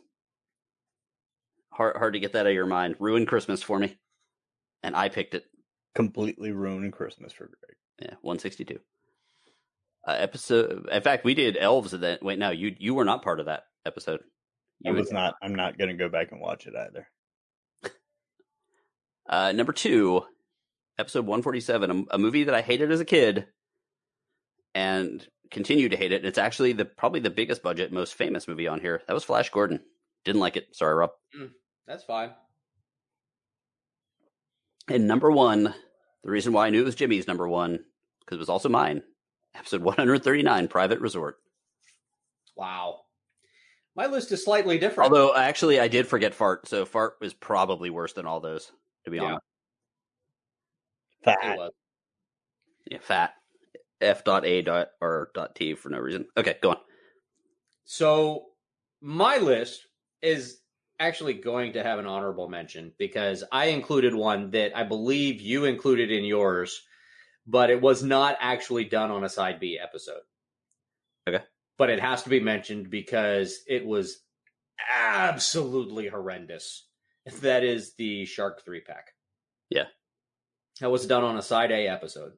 [1.80, 2.96] Hard, hard to get that out of your mind.
[2.98, 3.96] Ruined Christmas for me.
[4.82, 5.44] And I picked it.
[5.94, 7.76] Completely ruined Christmas for Greg.
[8.02, 8.78] Yeah, 162.
[10.06, 10.90] Uh, episode.
[10.92, 11.94] In fact, we did Elves.
[11.94, 12.22] Of that.
[12.22, 14.20] Wait, no, you you were not part of that episode.
[14.84, 15.36] I You was not.
[15.42, 17.08] I'm not going to go back and watch it either.
[19.28, 20.22] Uh, number two,
[20.98, 23.46] episode 147, a, a movie that I hated as a kid
[24.74, 26.24] and continue to hate it.
[26.24, 29.02] It's actually the probably the biggest budget, most famous movie on here.
[29.06, 29.80] That was Flash Gordon.
[30.24, 30.74] Didn't like it.
[30.74, 31.10] Sorry, Rob.
[31.90, 32.30] That's fine.
[34.86, 35.74] And number one,
[36.22, 37.80] the reason why I knew it was Jimmy's number one,
[38.20, 39.02] because it was also mine.
[39.56, 41.38] Episode 139, Private Resort.
[42.54, 43.00] Wow.
[43.96, 45.10] My list is slightly different.
[45.10, 48.70] Although, actually, I did forget Fart, so Fart was probably worse than all those,
[49.04, 49.24] to be Yeah.
[49.24, 49.44] honest.
[51.24, 51.72] Fat.
[52.86, 53.34] Yeah, fat.
[54.00, 56.28] F dot A dot or dot T for no reason.
[56.36, 56.80] Okay, go on.
[57.84, 58.46] So
[59.00, 59.88] my list
[60.22, 60.59] is
[61.00, 65.64] actually going to have an honorable mention because I included one that I believe you
[65.64, 66.82] included in yours,
[67.46, 70.20] but it was not actually done on a side B episode.
[71.28, 71.42] Okay.
[71.78, 74.18] But it has to be mentioned because it was
[74.92, 76.86] absolutely horrendous.
[77.40, 79.08] That is the Shark three pack.
[79.70, 79.84] Yeah.
[80.80, 82.32] That was done on a side A episode.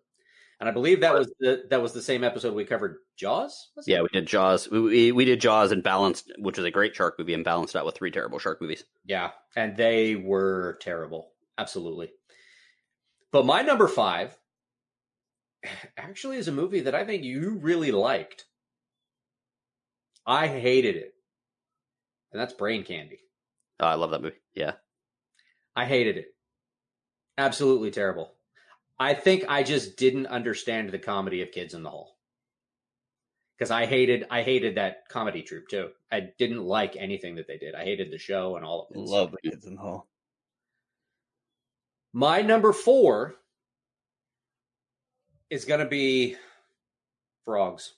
[0.63, 3.71] And I believe that was the that was the same episode we covered Jaws?
[3.75, 3.91] was it?
[3.91, 4.71] Yeah, we did Jaws.
[4.71, 7.75] We, we, we did Jaws and balanced, which was a great shark movie, and balanced
[7.75, 8.85] out with three terrible shark movies.
[9.05, 11.33] Yeah, and they were terrible.
[11.59, 12.13] Absolutely.
[13.33, 14.39] But my number five
[15.97, 18.45] actually is a movie that I think you really liked.
[20.25, 21.13] I hated it.
[22.31, 23.19] And that's Brain Candy.
[23.81, 24.37] Oh, I love that movie.
[24.55, 24.75] Yeah,
[25.75, 26.27] I hated it.
[27.37, 28.35] Absolutely terrible.
[29.03, 32.17] I think I just didn't understand the comedy of Kids in the Hall.
[33.59, 35.89] Because I hated I hated that comedy troupe too.
[36.11, 37.75] I didn't like anything that they did.
[37.75, 39.01] I hated the show and all of it.
[39.01, 40.09] Love the kids in the hall.
[42.13, 43.35] My number four
[45.51, 46.37] is going to be
[47.45, 47.95] frogs.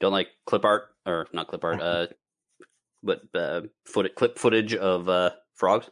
[0.00, 2.06] Don't like clip art or not clip art, uh,
[3.04, 5.88] but uh, foot clip footage of uh, frogs.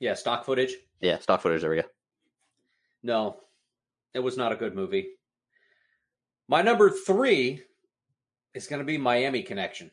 [0.00, 0.74] Yeah, stock footage.
[1.00, 1.60] Yeah, stock footage.
[1.60, 1.88] There we go.
[3.02, 3.36] No,
[4.14, 5.10] it was not a good movie.
[6.48, 7.62] My number three
[8.54, 9.90] is going to be Miami Connection.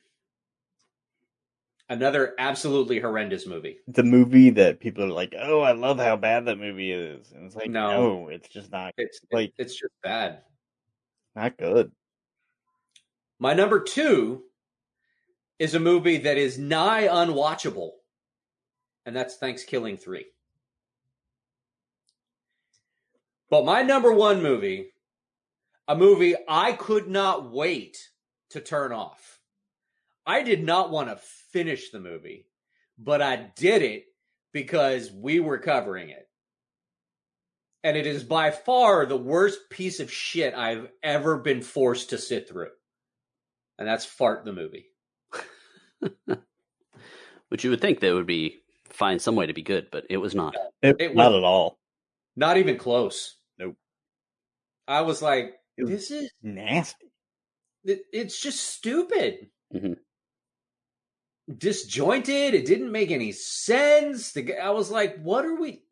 [1.88, 3.78] Another absolutely horrendous movie.
[3.88, 7.32] It's a movie that people are like, "Oh, I love how bad that movie is,"
[7.32, 7.92] and it's like, No.
[8.24, 10.42] no, it's just not It's Like- it's just bad.
[11.36, 11.92] not good.
[13.38, 14.46] My number two
[15.60, 17.92] is a movie that is nigh unwatchable,
[19.06, 20.26] and that's ThanksKilling 3.
[23.50, 24.92] But my number one movie,
[25.88, 27.98] a movie I could not wait
[28.52, 29.40] to turn off.
[30.26, 31.20] I did not want to
[31.52, 32.48] finish the movie,
[32.98, 34.06] but I did it
[34.52, 36.28] because we were covering it.
[37.84, 42.18] And it is by far the worst piece of shit I've ever been forced to
[42.18, 42.70] sit through
[43.78, 44.88] and that's Fart the movie.
[47.50, 50.18] Which you would think they would be find some way to be good, but it
[50.18, 50.56] was not.
[50.82, 51.78] It, It not at all.
[52.36, 53.38] Not even close.
[53.58, 53.76] Nope.
[54.88, 57.12] I was like, was this is nasty.
[57.84, 59.50] it, it's just stupid.
[59.74, 59.98] Mhm.
[61.58, 62.54] Disjointed.
[62.56, 64.32] It didn't make any sense.
[64.34, 65.84] The, I was like, what are we?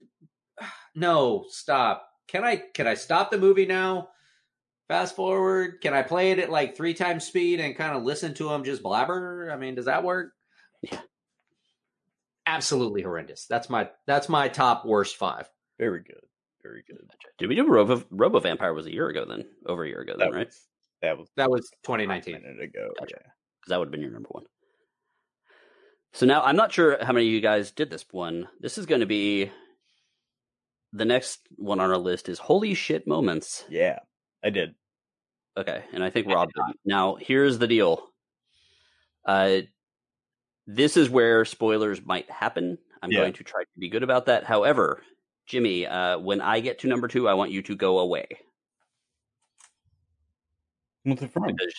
[0.96, 2.08] No, stop.
[2.28, 4.10] Can I can I stop the movie now?
[4.88, 5.82] Fast forward.
[5.82, 8.64] Can I play it at like three times speed and kind of listen to him
[8.64, 9.50] just blabber?
[9.52, 10.34] I mean, does that work?
[10.84, 11.00] Yeah.
[12.46, 13.48] Absolutely horrendous.
[13.48, 15.50] That's my that's my top worst five.
[15.80, 16.22] Very good.
[16.64, 16.98] Very good.
[17.38, 18.74] Did we do Robo Robo Vampire?
[18.74, 20.48] Was a year ago then, over a year ago then, That right?
[20.48, 20.62] was
[21.02, 22.34] that was That was a 2019.
[22.36, 22.90] minute ago.
[23.00, 23.16] Gotcha.
[23.18, 23.30] Yeah.
[23.60, 24.46] because that would have been your number one.
[26.14, 28.48] So now I'm not sure how many of you guys did this one.
[28.60, 29.52] This is going to be
[30.94, 33.66] the next one on our list is holy shit moments.
[33.70, 34.00] Yeah,
[34.44, 34.76] I did.
[35.58, 36.50] Okay, and I think Rob.
[36.54, 36.76] did.
[36.86, 38.08] Now here's the deal.
[39.26, 39.62] Uh,
[40.68, 42.78] this is where spoilers might happen.
[43.02, 43.20] I'm Yeah.
[43.22, 44.44] going to try to be good about that.
[44.46, 45.02] However,
[45.46, 48.28] Jimmy, uh, when I get to number two, I want you to go away
[51.04, 51.44] What's it from?
[51.48, 51.74] because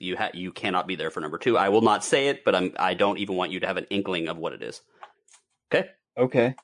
[0.00, 1.56] you ha- you cannot be there for number two.
[1.56, 3.86] I will not say it, but I'm I don't even want you to have an
[3.90, 4.80] inkling of what it is.
[5.72, 5.88] Okay.
[6.16, 6.54] Okay.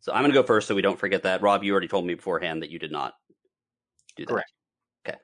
[0.00, 1.42] So I'm going to go first so we don't forget that.
[1.42, 3.14] Rob, you already told me beforehand that you did not
[4.16, 4.32] do that.
[4.32, 4.52] Correct.
[5.06, 5.18] Okay.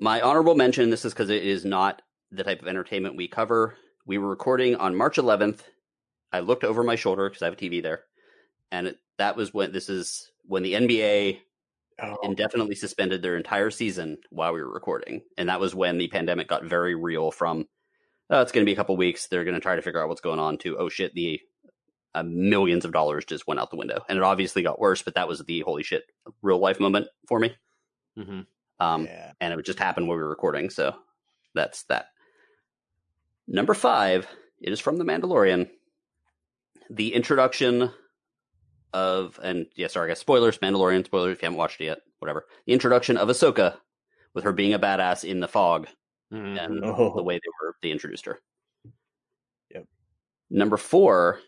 [0.00, 2.02] My honorable mention this is because it is not
[2.32, 3.76] the type of entertainment we cover.
[4.04, 5.60] We were recording on March 11th.
[6.32, 8.04] I looked over my shoulder because I have a TV there.
[8.72, 11.40] And it, that was when this is when the NBA
[11.98, 15.22] Oh, indefinitely suspended their entire season while we were recording.
[15.38, 17.66] And that was when the pandemic got very real from,
[18.28, 19.28] oh, it's going to be a couple weeks.
[19.28, 21.40] They're going to try to figure out what's going on to, oh shit, the
[22.14, 24.04] uh, millions of dollars just went out the window.
[24.10, 26.04] And it obviously got worse, but that was the holy shit
[26.42, 27.56] real life moment for me.
[28.18, 28.40] Mm-hmm.
[28.78, 29.32] Um, yeah.
[29.40, 30.68] and it just happen while we were recording.
[30.68, 30.96] So
[31.54, 32.08] that's that.
[33.48, 34.26] Number five,
[34.60, 35.70] it is from The Mandalorian.
[36.90, 37.90] The introduction
[38.92, 41.98] of, and yeah, sorry, I guess spoilers, Mandalorian spoilers if you haven't watched it yet,
[42.20, 42.46] whatever.
[42.66, 43.76] The introduction of Ahsoka
[44.34, 45.88] with her being a badass in the fog
[46.32, 46.58] Mm-hmm.
[46.58, 47.14] and Oh.
[47.14, 48.40] the way they were, they introduced her.
[49.72, 49.84] Yep.
[50.50, 51.38] Number four,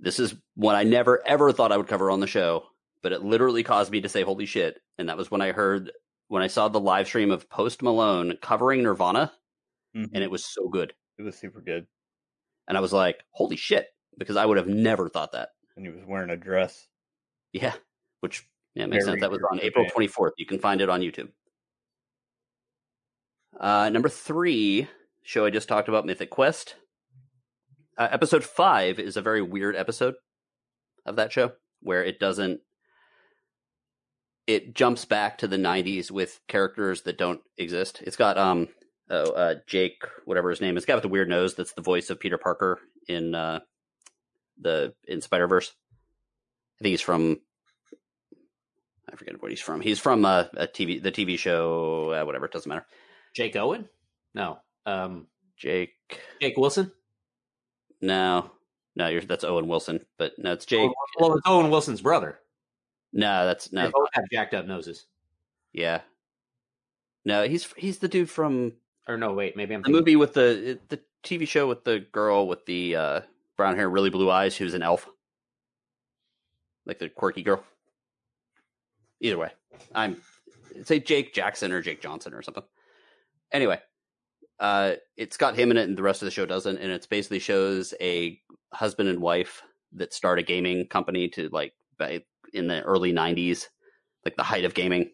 [0.00, 2.64] this is what I never ever thought I would cover on the show,
[3.02, 4.78] but it literally caused me to say holy shit.
[4.98, 5.92] And that was when I heard,
[6.28, 9.32] when I saw the live stream of Post Malone covering Nirvana,
[9.96, 10.10] Mhm.
[10.12, 10.92] and it was so good.
[11.18, 11.86] it was super good.
[12.68, 15.50] And I was like, holy shit, because I would have never thought that.
[15.76, 16.86] And he was wearing a dress.
[17.52, 17.74] Yeah,
[18.20, 19.22] which yeah makes Very sense.
[19.22, 20.34] That was on April twenty fourth.
[20.38, 21.30] You can find it on YouTube.
[23.58, 24.88] Uh, number three
[25.22, 26.76] show I just talked about, Mythic Quest.
[27.96, 30.14] Uh, episode five is a very weird episode
[31.04, 32.60] of that show where it doesn't.
[34.46, 38.02] It jumps back to the '90s with characters that don't exist.
[38.02, 38.68] It's got um
[39.10, 41.54] oh uh, Jake whatever his name is, guy with the weird nose.
[41.54, 43.60] That's the voice of Peter Parker in uh,
[44.60, 45.72] the in Spider Verse.
[46.80, 47.40] I think he's from.
[49.12, 49.80] I forget what he's from.
[49.80, 52.46] He's from uh, a TV, the TV show, uh, whatever.
[52.46, 52.86] It doesn't matter.
[53.34, 53.88] Jake Owen?
[54.34, 54.58] No.
[54.86, 55.26] Um,
[55.56, 55.94] Jake.
[56.40, 56.92] Jake Wilson?
[58.00, 58.50] No,
[58.96, 60.00] no, you're, that's Owen Wilson.
[60.16, 60.90] But no, it's Jake.
[61.18, 62.38] Well, it's Owen Wilson's brother.
[63.12, 63.84] No, that's no.
[63.84, 65.06] They both have jacked up noses.
[65.72, 66.00] Yeah.
[67.24, 68.72] No, he's he's the dude from
[69.06, 72.46] Or no, wait, maybe I'm the movie with the the TV show with the girl
[72.48, 73.20] with the uh,
[73.60, 75.06] brown hair, really blue eyes, who's an elf,
[76.86, 77.62] like the quirky girl.
[79.20, 79.50] Either way,
[79.94, 80.16] I'm
[80.84, 82.64] say Jake Jackson or Jake Johnson or something.
[83.52, 83.78] Anyway,
[84.58, 86.78] Uh, it's got him in it, and the rest of the show doesn't.
[86.78, 88.40] And it basically shows a
[88.72, 91.74] husband and wife that start a gaming company to like
[92.54, 93.66] in the early '90s,
[94.24, 95.10] like the height of gaming.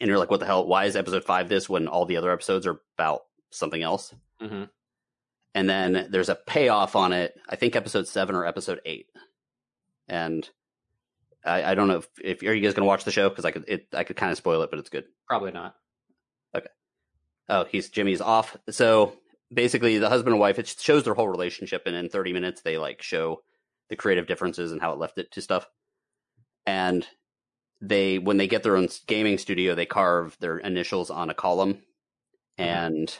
[0.00, 0.66] And you're like, what the hell?
[0.66, 4.12] Why is episode five this when all the other episodes are about something else?
[4.40, 4.64] hmm
[5.54, 7.34] and then there's a payoff on it.
[7.48, 9.06] I think episode seven or episode eight.
[10.08, 10.48] And
[11.44, 13.50] I, I don't know if, if are you guys gonna watch the show because I
[13.50, 15.04] could it I could kind of spoil it, but it's good.
[15.28, 15.74] Probably not.
[16.54, 16.68] Okay.
[17.48, 18.56] Oh, he's Jimmy's off.
[18.70, 19.14] So
[19.52, 22.78] basically, the husband and wife it shows their whole relationship, and in 30 minutes they
[22.78, 23.42] like show
[23.88, 25.66] the creative differences and how it left it to stuff.
[26.66, 27.06] And
[27.80, 31.74] they when they get their own gaming studio, they carve their initials on a column,
[31.74, 32.62] mm-hmm.
[32.62, 33.18] and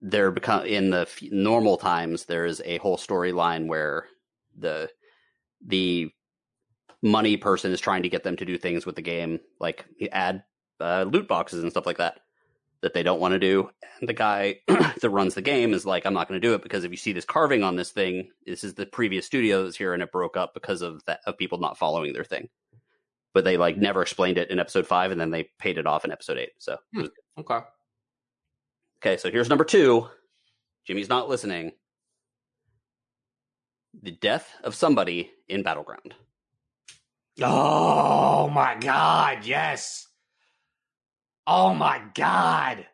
[0.00, 2.24] they're become in the f- normal times.
[2.26, 4.06] There is a whole storyline where
[4.56, 4.90] the
[5.66, 6.10] the
[7.02, 10.42] money person is trying to get them to do things with the game, like add
[10.80, 12.20] uh, loot boxes and stuff like that
[12.80, 13.68] that they don't want to do.
[13.98, 16.62] And the guy that runs the game is like, I'm not going to do it
[16.62, 19.76] because if you see this carving on this thing, this is the previous studio that's
[19.76, 22.48] here and it broke up because of that of people not following their thing.
[23.34, 26.04] But they like never explained it in episode five, and then they paid it off
[26.04, 26.50] in episode eight.
[26.58, 27.58] So was- Okay.
[29.02, 30.08] Okay, so here's number two.
[30.86, 31.72] Jimmy's not listening.
[34.02, 36.14] The death of somebody in Battleground.
[37.40, 40.06] Oh my god, yes.
[41.46, 42.86] Oh my god.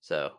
[0.00, 0.32] So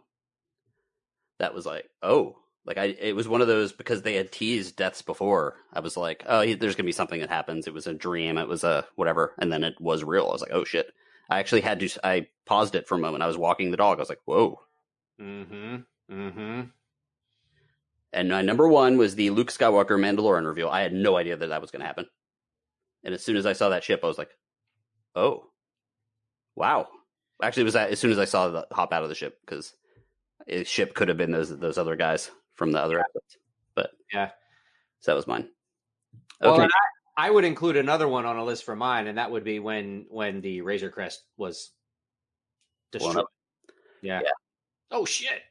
[1.40, 4.76] that was like, oh, like I, it was one of those because they had teased
[4.76, 5.56] deaths before.
[5.72, 7.68] I was like, oh, he- there's gonna be something that happens.
[7.68, 8.38] It was a dream.
[8.38, 10.28] It was a whatever, and then it was real.
[10.28, 10.88] I was like, oh shit.
[11.30, 11.90] I actually had to.
[12.04, 13.24] I paused it for a moment.
[13.24, 13.98] I was walking the dog.
[13.98, 14.60] I was like, whoa.
[15.22, 15.76] Mm-hmm.
[16.12, 16.62] Mm-hmm.
[18.14, 20.70] And my number one was the Luke Skywalker Mandalorian reveal.
[20.70, 22.08] I had no idea that that was going to happen.
[23.04, 24.32] And as soon as I saw that ship, I was like,
[25.16, 25.50] oh,
[26.56, 26.88] wow.
[27.42, 29.40] Actually, it was that, as soon as I saw the hop out of the ship
[29.46, 29.74] because
[30.48, 33.38] the ship could have been those those other guys from the other episodes.
[33.76, 34.32] But Yeah.
[35.00, 35.50] so that was mine.
[36.42, 36.64] Okay.
[36.64, 36.72] and
[37.18, 39.60] I, I would include another one on a list for mine, and that would be
[39.60, 41.72] when when the Razor Crest was
[42.92, 43.26] destroyed.
[44.02, 44.22] Yeah.
[44.24, 44.32] Yeah.
[44.92, 45.42] Oh shit.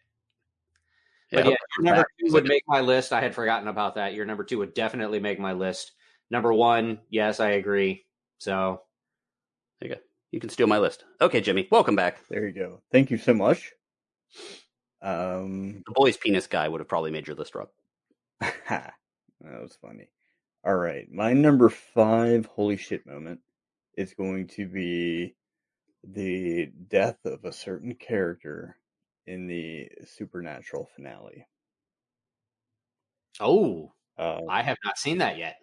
[1.30, 3.12] Yeah, But yeah, hope number two would make my list.
[3.12, 4.14] I had forgotten about that.
[4.14, 5.92] Your number two would definitely make my list.
[6.30, 8.04] Number one, yes, I agree.
[8.38, 8.82] So
[9.80, 10.00] there you go.
[10.30, 11.04] you can steal my list.
[11.20, 12.18] Okay, Jimmy, welcome back.
[12.28, 12.80] There you go.
[12.92, 13.72] Thank you so much.
[15.02, 17.68] Um, The boy's penis guy would have probably made your list, Rob.
[18.40, 18.92] that
[19.40, 20.08] was funny.
[20.64, 23.40] All right, my number five holy shit moment
[23.96, 25.34] is going to be
[26.04, 28.76] the death of a certain character
[29.26, 31.46] in the supernatural finale.
[33.40, 35.56] Oh, Uh, I have not seen that yet.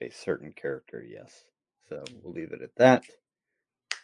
[0.00, 1.44] a certain character, yes.
[1.88, 3.04] So we'll leave it at that.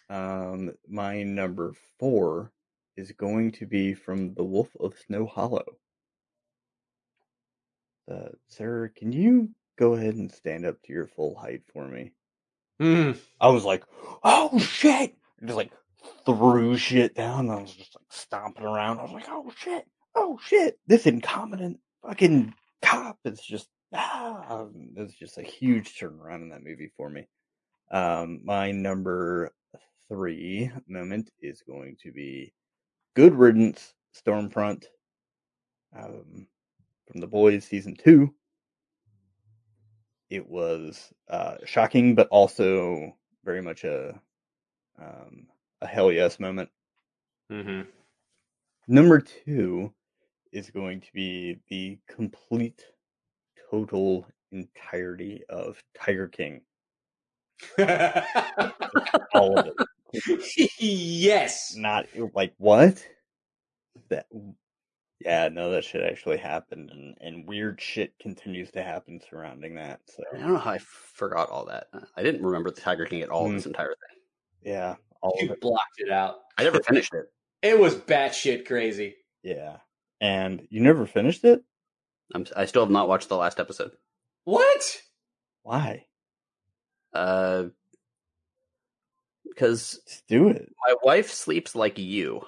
[0.09, 2.53] Um, my number four
[2.97, 5.79] is going to be from The Wolf of Snow Hollow.
[8.11, 12.13] Uh, sir, can you go ahead and stand up to your full height for me?
[12.81, 13.13] Hmm.
[13.41, 13.85] I was like,
[14.25, 15.17] oh shit!
[15.43, 15.73] Just like
[16.27, 17.51] threw shit down.
[17.51, 18.99] I was just like stomping around.
[18.99, 19.85] I was like, oh shit!
[20.15, 20.79] Oh shit!
[20.87, 24.67] This incompetent fucking cop is just ah.
[24.97, 27.27] It's just a huge turnaround in that movie for me.
[27.91, 29.53] Um, my number
[30.09, 32.53] three moment is going to be
[33.15, 34.85] Good Riddance Stormfront
[35.97, 36.47] um,
[37.07, 38.35] from The Boys season two.
[40.31, 44.19] It was uh, shocking, but also very much a
[44.99, 45.47] um,
[45.83, 46.71] a hell yes moment.
[47.51, 47.83] Mm-hmm.
[48.89, 49.93] Number two
[50.53, 52.85] is going to be the complete,
[53.71, 56.63] total entirety of Tiger King.
[59.35, 59.69] All of
[60.13, 60.77] it.
[60.79, 61.75] yes.
[61.77, 63.05] Not like what?
[64.09, 64.27] That
[65.21, 70.01] yeah, no, that shit actually happened, and and weird shit continues to happen surrounding that.
[70.07, 71.87] So I don't know how I forgot all that.
[72.17, 73.47] I didn't remember the Tiger King at all.
[73.47, 73.55] Hmm.
[73.55, 74.73] This entire thing.
[74.73, 75.61] yeah, all of You it.
[75.61, 76.37] blocked it out.
[76.59, 77.27] I never finished it.
[77.63, 79.17] It was batshit crazy.
[79.43, 79.79] Yeah,
[80.21, 81.63] and you never finished it.
[82.35, 83.93] I'm, I still have not watched the last episode.
[84.45, 85.03] What?
[85.63, 86.07] Why?
[87.15, 87.65] Uh,
[89.49, 90.73] because Just do it.
[90.87, 92.43] my wife sleeps like you,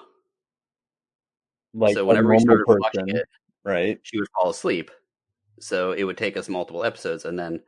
[1.73, 3.25] Like so whenever we normal started watching person, it,
[3.63, 3.99] right?
[4.03, 4.89] she would fall asleep.
[5.59, 7.61] So it would take us multiple episodes, and then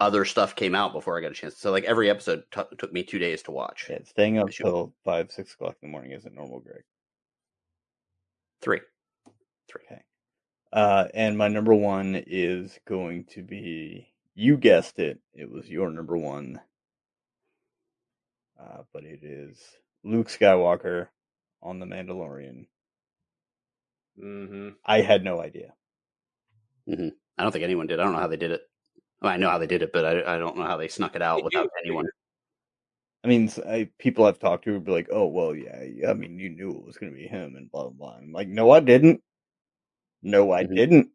[0.00, 1.56] other stuff came out before I got a chance.
[1.58, 3.86] So like every episode t- took me two days to watch.
[3.90, 6.84] Yeah, staying up till five, six o'clock in the morning isn't normal, Greg.
[8.60, 8.80] Three.
[9.74, 10.02] Okay.
[10.72, 15.18] Uh, and my number one is going to be you guessed it.
[15.34, 16.60] It was your number one.
[18.58, 19.58] Uh, but it is
[20.04, 21.08] Luke Skywalker
[21.62, 22.66] on the Mandalorian.
[24.20, 25.74] hmm I had no idea.
[27.38, 28.00] I don't think anyone did.
[28.00, 28.62] I don't know how they did it.
[29.20, 31.16] Well, I know how they did it, but I, I don't know how they snuck
[31.16, 32.06] it out without anyone.
[33.24, 36.14] I mean, I, people I've talked to would be like, "Oh, well, yeah, yeah, I
[36.14, 38.16] mean, you knew it was going to be him," and blah blah blah.
[38.16, 39.22] I'm like, "No, I didn't.
[40.22, 40.76] No, I Mhm.
[40.76, 41.10] didn't."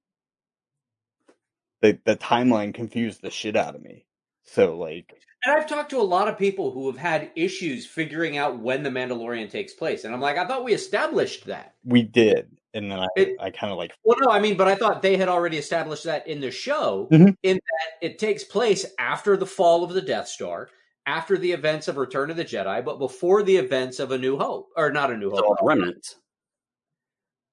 [1.81, 4.07] The the timeline confused the shit out of me.
[4.41, 5.13] So, like,
[5.45, 8.83] And I've talked to a lot of people who have had issues figuring out when
[8.83, 11.75] the Mandalorian takes place, and I'm like, I thought we established that.
[11.83, 14.67] we did, and then I It- I kind of like Well, no, I mean, but
[14.67, 17.35] I thought they had already established that in the show, Mhm.
[17.43, 20.69] in that it takes place after the fall of the Death Star,
[21.05, 24.37] after the events of Return of the Jedi, but before the events of A New
[24.37, 26.15] Hope, or not A New Hope, the remnants.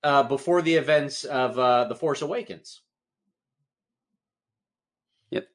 [0.02, 2.80] uh, before the events of uh, The Force Awakens.
[5.30, 5.46] Yep.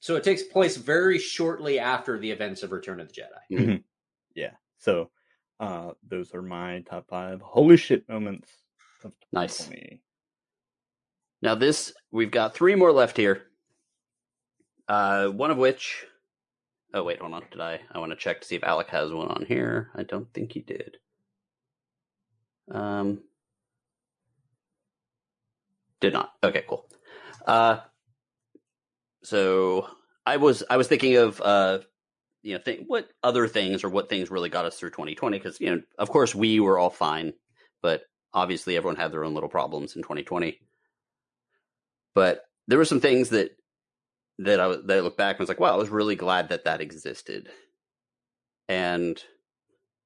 [0.00, 3.58] So it takes place very shortly after the events of Return of the Jedi.
[3.58, 3.84] Mhm.
[4.34, 4.52] yeah.
[4.78, 5.10] So,
[5.60, 8.50] uh, those are my top five holy shit moments
[9.04, 9.58] of Nice.
[9.58, 10.00] 2020.
[11.42, 13.42] Now this we've got three more left here.
[14.88, 16.06] Uh, one of which.
[16.92, 17.42] Oh wait, hold on.
[17.50, 17.80] Did I?
[17.92, 19.90] I want to check to see if Alec has one on here.
[19.94, 20.96] I don't think he did.
[22.70, 23.20] Um,
[26.00, 26.32] did not.
[26.42, 26.86] Okay, cool.
[27.46, 27.80] Uh,
[29.22, 29.88] so
[30.24, 31.78] I was I was thinking of uh,
[32.42, 35.60] you know, think what other things or what things really got us through 2020 because
[35.60, 37.32] you know, of course, we were all fine,
[37.82, 38.02] but
[38.34, 40.58] obviously everyone had their own little problems in 2020
[42.14, 43.56] but there were some things that
[44.38, 46.64] that I that I look back and was like, wow, I was really glad that
[46.64, 47.50] that existed.
[48.68, 49.22] And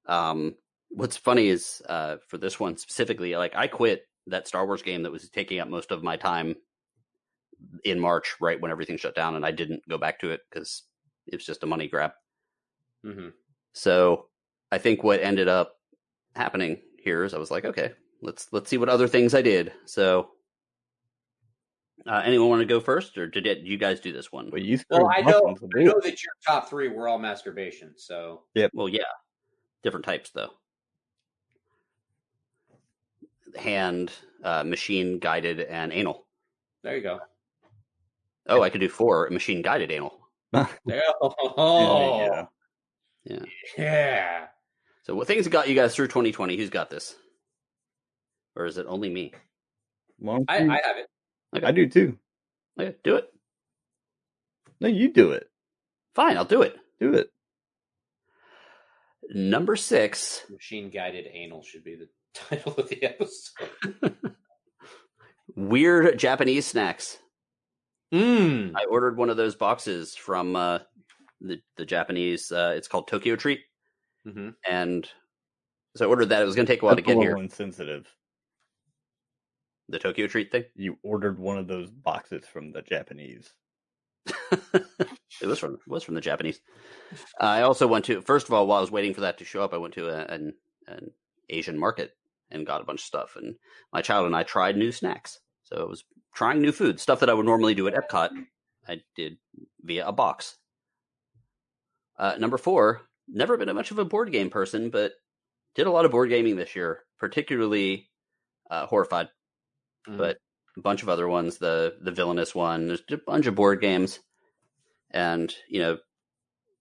[0.07, 0.55] um,
[0.89, 5.03] what's funny is uh, for this one specifically, like I quit that Star Wars game
[5.03, 6.55] that was taking up most of my time
[7.83, 10.83] in March, right when everything shut down, and I didn't go back to it because
[11.27, 12.11] it was just a money grab.
[13.05, 13.29] Mm-hmm.
[13.73, 14.27] So
[14.71, 15.75] I think what ended up
[16.35, 17.91] happening here is I was like, okay,
[18.21, 19.71] let's let's see what other things I did.
[19.85, 20.29] So
[22.07, 24.49] uh, anyone want to go first, or did it, you guys do this one?
[24.49, 27.93] But you Well, I know, I know that your top three were all masturbation.
[27.97, 29.03] So yeah, Well, yeah,
[29.83, 30.49] different types though.
[33.57, 34.11] Hand,
[34.43, 36.27] uh, machine guided, and anal.
[36.83, 37.19] there you go.
[38.47, 40.17] Oh, I could do four machine guided anal.
[40.85, 42.45] Yeah, oh, yeah.
[43.23, 43.45] Yeah.
[43.77, 44.45] yeah.
[45.03, 46.57] So what things got you guys through 2020?
[46.57, 47.15] Who's got this?
[48.59, 49.31] Or is it only me?
[50.19, 51.63] Long I, I have it.
[51.63, 52.17] I do too.
[52.77, 53.33] Okay, do it.
[54.81, 55.49] No, you do it.
[56.13, 56.75] Fine, I'll do it.
[56.99, 57.29] Do it.
[59.29, 60.43] Number six.
[60.49, 64.15] Machine guided anal should be the title of the episode.
[65.55, 67.17] Weird Japanese snacks.
[68.13, 68.73] Mm.
[68.75, 70.79] I ordered one of those boxes from uh,
[71.39, 72.51] the the Japanese.
[72.51, 73.61] Uh, it's called Tokyo Treat,
[74.25, 75.07] hmm and
[75.95, 76.41] so I ordered that.
[76.41, 77.43] It was going to take a while to That's a get little here.
[77.43, 78.07] insensitive.
[79.89, 80.65] The Tokyo Treat thing.
[80.75, 83.51] You ordered one of those boxes from the Japanese.
[84.61, 86.61] it was from it was from the Japanese.
[87.39, 89.63] I also went to first of all while I was waiting for that to show
[89.63, 90.53] up, I went to a, an
[90.87, 91.11] an
[91.49, 92.15] Asian market
[92.51, 93.35] and got a bunch of stuff.
[93.35, 93.55] And
[93.91, 95.39] my child and I tried new snacks.
[95.63, 98.29] So I was trying new food, stuff that I would normally do at Epcot.
[98.87, 99.37] I did
[99.83, 100.57] via a box.
[102.17, 105.13] Uh, number four, never been a much of a board game person, but
[105.75, 108.09] did a lot of board gaming this year, particularly
[108.69, 109.29] uh, Horrified
[110.09, 110.17] Mm.
[110.17, 110.37] but
[110.77, 111.57] a bunch of other ones.
[111.57, 112.87] The the villainous one.
[112.87, 114.19] There's a bunch of board games,
[115.11, 115.97] and you know,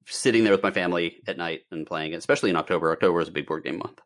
[0.06, 2.92] sitting there with my family at night and playing, it, especially in October.
[2.92, 4.00] October is a big board game month.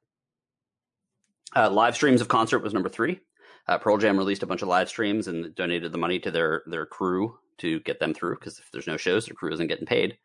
[1.55, 3.20] Uh, live streams of concert was number three.
[3.68, 6.62] Uh, Pearl Jam released a bunch of live streams and donated the money to their
[6.66, 9.87] their crew to get them through because if there's no shows, their crew isn't getting
[9.87, 10.16] paid.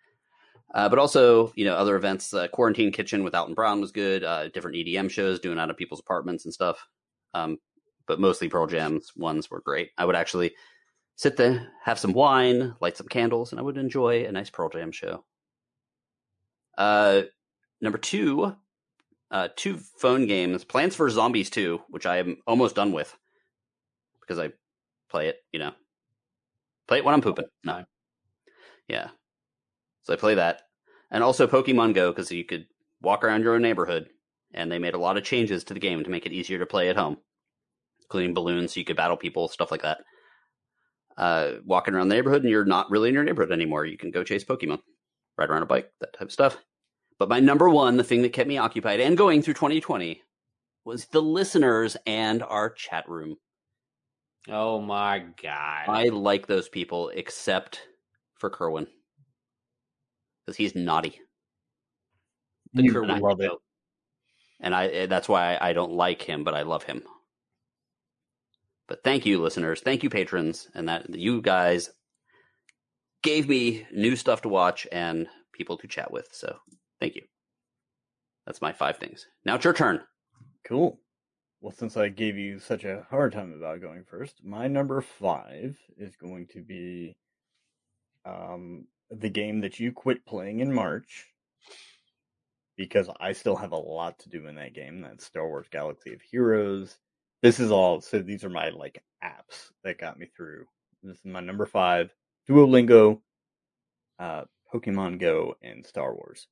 [0.73, 2.33] Uh, but also, you know, other events.
[2.33, 4.23] Uh, Quarantine Kitchen with Alton Brown was good.
[4.23, 6.85] Uh, different EDM shows doing out of people's apartments and stuff.
[7.33, 7.57] Um,
[8.07, 9.91] but mostly Pearl Jam's ones were great.
[9.97, 10.55] I would actually
[11.15, 14.69] sit there, have some wine, light some candles, and I would enjoy a nice Pearl
[14.69, 15.25] Jam show.
[16.77, 17.23] Uh,
[17.81, 18.55] number two,
[19.29, 23.15] uh, two phone games, Plants vs Zombies 2, which I am almost done with
[24.21, 24.51] because I
[25.09, 25.73] play it, you know,
[26.87, 27.47] play it when I'm pooping.
[27.63, 27.83] No,
[28.87, 29.09] yeah,
[30.03, 30.61] so I play that,
[31.11, 32.67] and also Pokemon Go because you could
[33.01, 34.09] walk around your own neighborhood,
[34.53, 36.65] and they made a lot of changes to the game to make it easier to
[36.65, 37.17] play at home
[38.09, 39.99] including balloons so you could battle people, stuff like that.
[41.17, 43.85] Uh, walking around the neighborhood and you're not really in your neighborhood anymore.
[43.85, 44.79] You can go chase Pokemon,
[45.37, 46.57] ride around a bike, that type of stuff.
[47.17, 50.21] But my number one, the thing that kept me occupied and going through 2020
[50.85, 53.37] was the listeners and our chat room.
[54.49, 55.89] Oh my god!
[55.89, 57.81] I like those people except
[58.35, 58.87] for Kerwin
[60.45, 61.19] because he's naughty.
[62.73, 63.51] The You Kerwin love it.
[64.61, 67.03] and I eh, that's why I don't like him, but I love him.
[68.87, 69.81] But thank you, listeners.
[69.81, 71.89] Thank you, patrons, and that you guys
[73.21, 76.29] gave me new stuff to watch and people to chat with.
[76.31, 76.57] So
[76.99, 77.23] thank you.
[78.45, 79.27] That's my five things.
[79.43, 80.01] Now it's your turn.
[80.65, 80.99] Cool.
[81.59, 85.77] Well, since I gave you such a hard time about going first, my number five
[85.97, 87.15] is going to be
[88.25, 91.25] um, the game that you quit playing in March
[92.77, 95.01] because I still have a lot to do in that game.
[95.01, 96.97] That's Star Wars Galaxy of Heroes.
[97.41, 100.65] This is all, so these are my like apps that got me through.
[101.03, 102.11] This is my number five
[102.49, 103.21] Duolingo,
[104.19, 106.47] uh, Pokemon Go, and Star Wars.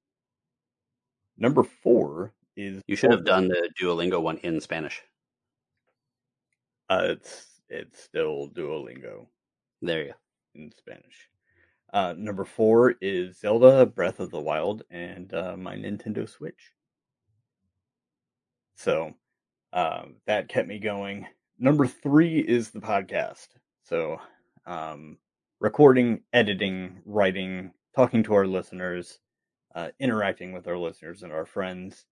[1.37, 5.01] Number four is You should have done the Duolingo one in Spanish.
[6.89, 9.25] Uh, it's it's still Duolingo
[9.81, 10.15] There you go.
[10.53, 11.29] in Spanish.
[11.91, 16.71] Uh, number four is Zelda Breath of the Wild and uh, my Nintendo Switch.
[18.75, 19.13] So
[19.75, 21.27] um, that kept me going.
[21.59, 23.47] Number three is the podcast.
[23.83, 24.19] So
[24.65, 25.17] um,
[25.59, 29.19] recording, editing, writing, talking to our listeners,
[29.75, 32.05] uh, interacting with our listeners and our friends,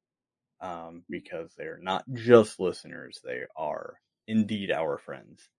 [0.60, 3.96] um, because they're not just listeners; they are
[4.28, 5.50] indeed our friends.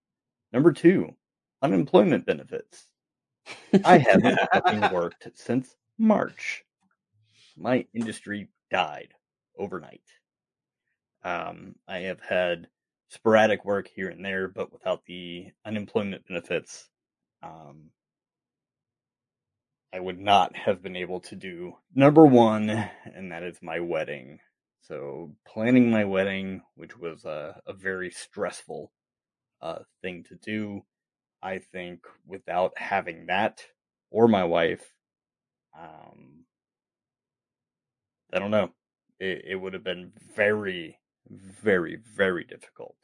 [0.52, 1.14] Number two,
[1.62, 2.86] unemployment benefits.
[3.84, 6.64] I haven't fucking worked since March.
[7.56, 9.14] My industry died
[9.58, 10.02] overnight.
[11.24, 12.68] Um, I have had
[13.08, 16.88] sporadic work here and there, but without the unemployment benefits,
[17.42, 17.90] um,
[19.92, 24.40] I would not have been able to do number one, and that is my wedding.
[24.82, 28.92] So planning my wedding, which was a, a very stressful
[29.62, 30.82] uh, thing to do,
[31.42, 33.62] I think without having that
[34.10, 34.92] or my wife,
[35.78, 36.44] um,
[38.32, 38.70] I don't know.
[39.20, 40.98] It, it would have been very,
[41.28, 42.96] very, very difficult.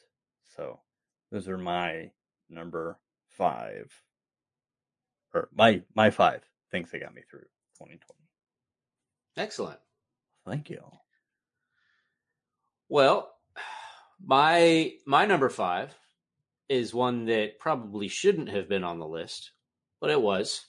[0.56, 0.80] So
[1.30, 2.10] those are my
[2.48, 2.98] number
[3.28, 3.92] five,
[5.32, 7.46] or my my five things that got me through
[7.78, 8.00] 2020.
[9.36, 9.78] Excellent.
[10.46, 10.82] Thank you.
[12.88, 13.32] Well,
[14.24, 15.94] my my number five
[16.68, 19.52] is one that probably shouldn't have been on the list,
[20.00, 20.66] but it was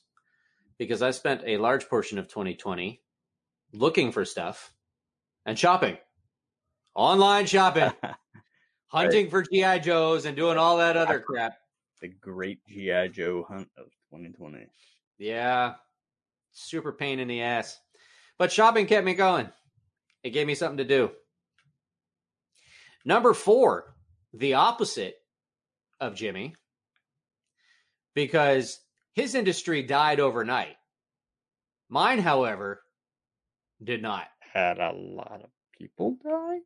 [0.78, 3.02] because I spent a large portion of 2020
[3.74, 4.74] looking for stuff
[5.46, 5.98] and shopping,
[6.96, 7.92] online shopping,
[8.88, 11.54] hunting for GI Joes, and doing all that other crap.
[12.02, 14.66] the great GI Joe hunt of 2020.
[15.18, 15.76] Yeah,
[16.52, 17.80] super pain in the ass,
[18.38, 19.50] but shopping kept me going.
[20.24, 21.12] It gave me something to do.
[23.06, 23.96] Number four,
[24.34, 25.16] the opposite
[26.00, 26.56] of Jimmy,
[28.14, 28.80] because
[29.14, 30.76] his industry died overnight.
[31.90, 32.82] Mine, however,
[33.84, 34.28] did not.
[34.54, 36.60] Had a lot of people die.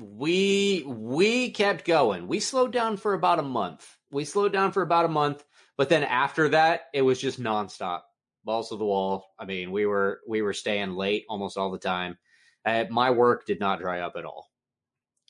[0.00, 2.26] We we kept going.
[2.26, 3.86] We slowed down for about a month.
[4.10, 5.44] We slowed down for about a month,
[5.76, 8.00] but then after that, it was just nonstop.
[8.42, 9.26] Balls to the wall.
[9.38, 12.16] I mean, we were we were staying late almost all the time.
[12.64, 14.50] Uh, my work did not dry up at all.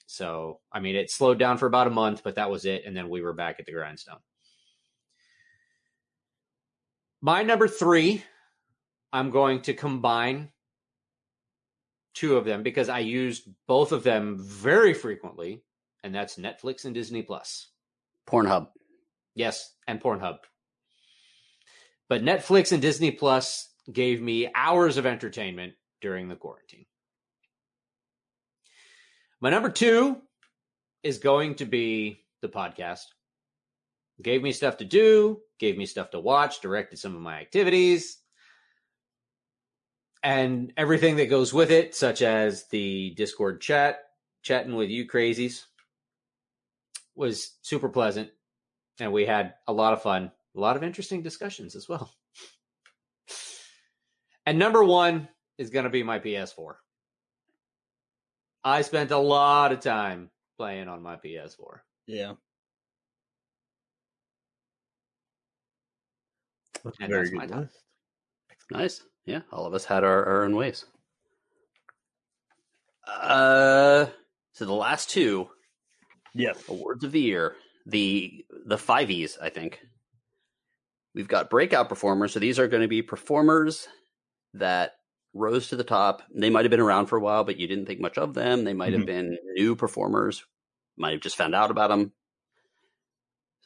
[0.07, 2.85] So, I mean, it slowed down for about a month, but that was it.
[2.85, 4.19] And then we were back at the grindstone.
[7.21, 8.25] My number three,
[9.13, 10.51] I'm going to combine
[12.15, 15.63] two of them because I used both of them very frequently,
[16.03, 17.69] and that's Netflix and Disney Plus.
[18.29, 18.69] Pornhub.
[19.35, 20.39] Yes, and Pornhub.
[22.09, 26.87] But Netflix and Disney Plus gave me hours of entertainment during the quarantine.
[29.41, 30.19] My number two
[31.03, 33.05] is going to be the podcast.
[34.21, 38.19] Gave me stuff to do, gave me stuff to watch, directed some of my activities,
[40.23, 44.01] and everything that goes with it, such as the Discord chat,
[44.43, 45.65] chatting with you crazies,
[47.15, 48.31] was super pleasant.
[48.99, 52.13] And we had a lot of fun, a lot of interesting discussions as well.
[54.47, 56.73] And number one is going to be my PS4.
[58.65, 61.81] I spent a lot of time playing on my PS4.
[62.07, 62.33] Yeah.
[66.83, 67.79] That's a And very my good list.
[68.71, 69.03] Nice.
[69.31, 70.85] Yeah, all of us had our, our own ways.
[73.07, 74.07] Uh,
[74.53, 75.49] so the last two
[76.35, 76.63] Yes.
[76.69, 77.55] awards of the year,
[77.87, 79.81] the the five E's, I think.
[81.15, 82.33] We've got breakout performers.
[82.33, 83.89] So these are going to be performers
[84.55, 84.93] that
[85.35, 86.23] rose to the top.
[86.35, 88.65] They might have been around for a while, but you didn't think much of them.
[88.65, 89.07] They might have Mhm.
[89.07, 90.45] been new performers.
[90.97, 92.13] Might have just found out about them.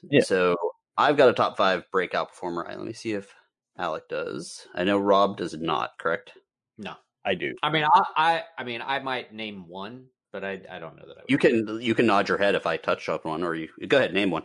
[0.02, 0.22] Yeah.
[0.22, 0.56] So
[0.96, 2.66] I've got a top five breakout performer.
[2.68, 3.34] Let me see if
[3.78, 4.66] Alec does.
[4.74, 5.98] I know Rob does not.
[5.98, 6.32] Correct.
[6.78, 6.94] No.
[7.24, 7.54] I do.
[7.62, 11.04] I mean, I, I, I mean, I might name one, but I, I don't know
[11.06, 11.20] that I.
[11.22, 11.30] Would.
[11.30, 13.96] You can you can nod your head if I touch up one, or you go
[13.98, 14.44] ahead name one.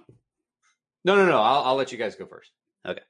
[1.04, 1.40] No, no, no.
[1.42, 2.52] I'll, I'll let you guys go first.
[2.86, 3.02] Okay.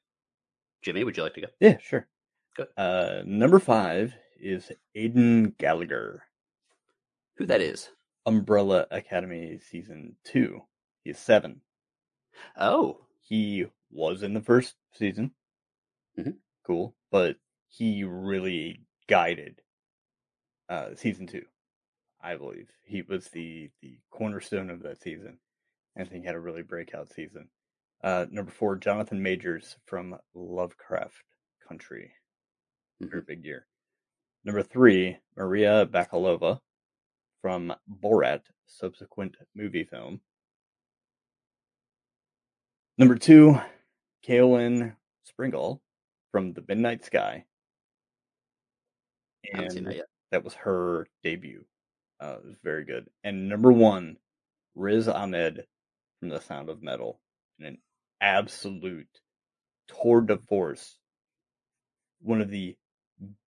[0.81, 1.47] Jimmy, would you like to go?
[1.59, 2.07] Yeah, sure.
[2.55, 2.67] Good.
[2.77, 6.23] Uh, number five is Aiden Gallagher,
[7.37, 7.89] Who that is?
[8.25, 10.61] Umbrella Academy season two.
[11.03, 11.61] He's seven.
[12.57, 15.31] Oh, He was in the first season.
[16.19, 16.37] Mhm.
[16.63, 17.37] Cool, but
[17.69, 19.61] he really guided
[20.67, 21.45] uh, season two.
[22.21, 25.39] I believe he was the the cornerstone of that season.
[25.97, 27.49] I think he had a really breakout season.
[28.03, 31.23] Uh, number four, Jonathan Majors from Lovecraft
[31.67, 32.13] Country.
[32.99, 33.67] Very big year.
[34.43, 36.59] Number three, Maria Bakalova
[37.41, 40.21] from Borat, subsequent movie film.
[42.97, 43.59] Number two,
[44.25, 44.95] Caoilinn
[45.25, 45.79] Springall
[46.31, 47.45] from The Midnight Sky.
[49.53, 50.05] And that yet.
[50.31, 51.65] that was her debut.
[52.21, 53.07] Uh, it was very good.
[53.23, 54.17] And number one,
[54.75, 55.65] Riz Ahmed
[56.19, 57.19] from The Sound of Metal.
[57.59, 57.77] An
[58.21, 59.07] absolute
[59.87, 60.97] tour de force.
[62.21, 62.75] One of the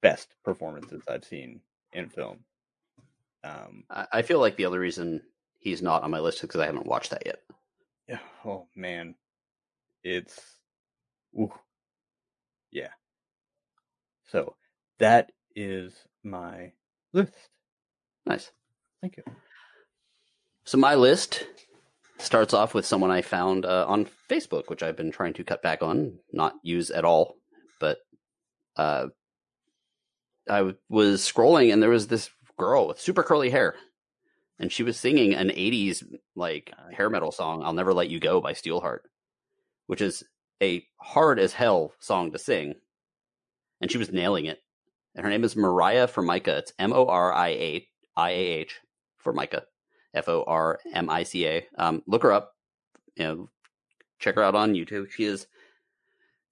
[0.00, 1.60] best performances I've seen
[1.92, 2.38] in film.
[3.44, 5.22] Um, I, I feel like the other reason
[5.58, 7.40] he's not on my list is because I haven't watched that yet.
[8.08, 9.14] yeah, oh man,
[10.02, 10.40] it's,
[11.38, 11.52] ooh,
[12.72, 12.88] yeah.
[14.30, 14.56] So
[14.98, 15.94] that is
[16.24, 16.72] my
[17.12, 17.32] list.
[18.26, 18.50] Nice.
[19.00, 19.24] Thank you.
[20.64, 21.44] So my list
[22.18, 25.62] starts off with someone I found uh, on Facebook, which I've been trying to cut
[25.62, 27.36] back on, not use at all.
[27.80, 27.98] But
[28.76, 29.08] uh,
[30.48, 33.74] I was scrolling and there was this girl with super curly hair,
[34.58, 36.04] and she was singing an '80s
[36.36, 39.00] like hair metal song, "I'll Never Let You Go" by Steelheart,
[39.86, 40.22] which is
[40.62, 42.74] a hard as hell song to sing,
[43.80, 44.60] and she was nailing it.
[45.14, 46.58] And her name is Moriah Formica.
[46.58, 48.80] It's M O R I A I A H
[49.18, 49.64] Formica.
[50.14, 51.66] F O R M I C A.
[51.76, 52.52] Um, look her up.
[53.16, 53.50] You know,
[54.18, 55.10] check her out on YouTube.
[55.10, 55.46] She has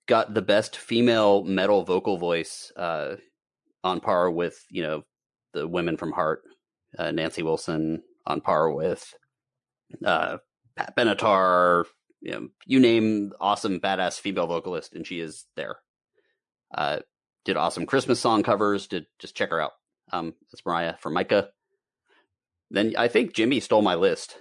[0.07, 3.17] got the best female metal vocal voice uh,
[3.85, 5.05] on par with you know
[5.53, 6.43] the women from Heart,
[6.99, 9.15] uh, Nancy Wilson, on par with
[10.05, 10.39] uh,
[10.77, 11.85] Pat Benatar.
[12.21, 15.77] You know, you name awesome badass female vocalist, and she is there.
[16.75, 16.99] Uh,
[17.45, 18.87] did awesome Christmas song covers.
[18.87, 19.73] Did just check her out.
[20.13, 21.49] Um, that's Moriah Formica.
[22.71, 24.37] Then I think Jimmy stole my list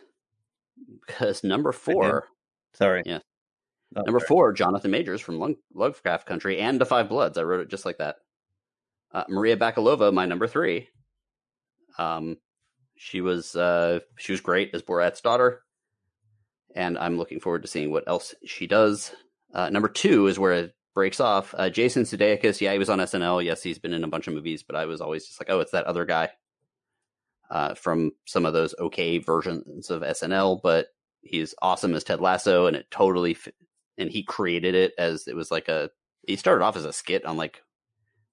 [1.07, 2.27] because number four,
[2.73, 3.03] Sorry.
[3.05, 3.19] Yeah.
[3.95, 4.27] Oh, number sorry.
[4.27, 7.37] four, Jonathan Majors from Lung- Lovecraft Country and The Five Bloods.
[7.37, 8.17] I wrote it just like that.
[9.11, 10.89] Uh, Maria Bakalova, my number three.
[11.97, 12.37] Um,
[12.95, 15.63] she was uh, she was great as Borat's daughter,
[16.75, 19.11] and I'm looking forward to seeing what else she does.
[19.53, 21.55] Uh, number two is where it breaks off.
[21.57, 23.43] Uh, Jason Sudeikis, yeah, he was on SNL.
[23.43, 25.59] Yes, he's been in a bunch of movies, but I was always just like, oh,
[25.59, 26.29] it's that other guy
[27.49, 30.59] uh, from some of those okay versions of SNL.
[30.61, 30.87] But
[31.21, 33.55] he's awesome as Ted Lasso, and it totally fit,
[33.97, 35.89] and he created it as it was like a.
[36.27, 37.63] He started off as a skit on like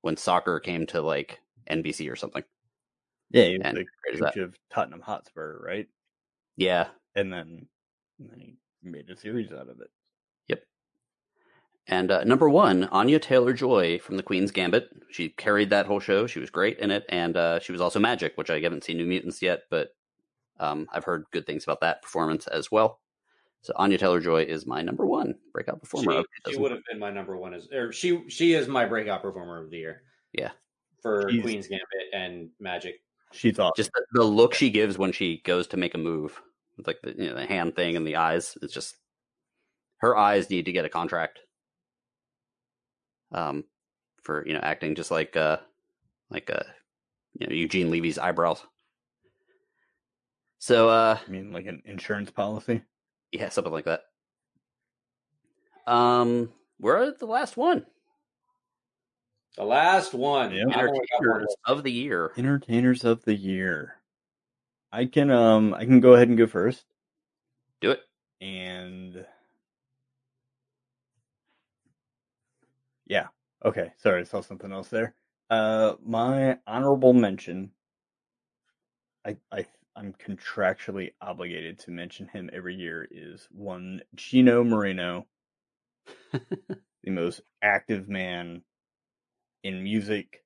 [0.02, 2.44] when soccer came to like NBC or something.
[3.30, 5.88] Yeah, he was And the coach of Tottenham Hotspur, right?
[6.56, 7.66] Yeah, And then,
[8.18, 9.90] and then he made a series out of it.
[10.48, 10.62] Yep.
[11.88, 14.88] And uh, number one, Anya Taylor Joy from The Queen's Gambit.
[15.10, 16.26] She carried that whole show.
[16.26, 18.96] She was great in it, and uh, she was also Magik, which I haven't seen
[18.96, 19.94] New Mutants yet, but
[20.58, 23.00] um, I've heard good things about that performance as well.
[23.62, 26.12] So Anya Taylor Joy is my number one breakout performer.
[26.12, 28.84] She, of she would have been my number one as, or she she is my
[28.86, 30.02] breakout performer of the year.
[30.32, 30.50] Yeah.
[31.02, 32.94] for She's- Queen's Gambit and Magik.
[33.32, 33.72] She's awesome.
[33.76, 36.40] Just the, the look she gives when she goes to make a move,
[36.76, 38.56] with like the you know the hand thing and the eyes.
[38.62, 38.96] It's just
[39.98, 41.40] her eyes need to get a contract.
[43.32, 43.64] Um,
[44.22, 45.58] for you know acting just like uh
[46.30, 46.64] like uh
[47.38, 48.62] you know Eugene Levy's eyebrows.
[50.58, 52.82] So uh I mean, like an insurance policy.
[53.32, 54.02] yeah, something like that.
[55.86, 57.86] Um, we're at the last one.
[59.56, 60.52] The last one.
[60.52, 60.64] Yeah.
[60.68, 62.32] I've only got one Entertainers of the year.
[62.36, 63.94] Entertainers of the year.
[64.96, 66.86] I can um I can go ahead and go first.
[67.82, 68.00] Do it.
[68.40, 69.26] And
[73.06, 73.26] yeah,
[73.62, 73.92] okay.
[73.98, 75.14] Sorry, I saw something else there.
[75.50, 77.72] Uh, my honorable mention.
[79.26, 83.06] I I I'm contractually obligated to mention him every year.
[83.10, 85.26] Is one Chino Moreno,
[86.32, 88.62] the most active man
[89.62, 90.42] in music.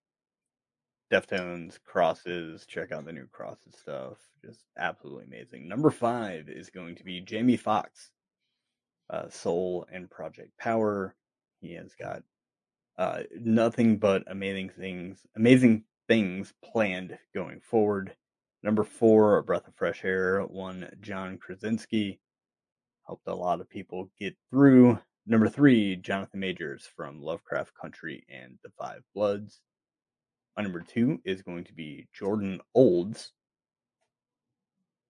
[1.11, 4.19] Deftones, Crosses, check out the new Crosses stuff.
[4.45, 5.69] Just absolutely amazing.
[5.69, 8.11] Number five is going to be Jamie Foxx,
[9.11, 11.17] uh, Soul and Project Power.
[11.61, 12.23] He has got
[12.97, 18.15] uh, nothing but amazing things, amazing things planned going forward.
[18.63, 22.21] Number four, A Breath of Fresh Air, one John Krasinski.
[23.07, 24.99] Helped a lot of people get through.
[25.27, 29.61] Number three, Jonathan Majors from Lovecraft Country and The Five Bloods.
[30.61, 33.33] My number two is going to be Jordan Olds,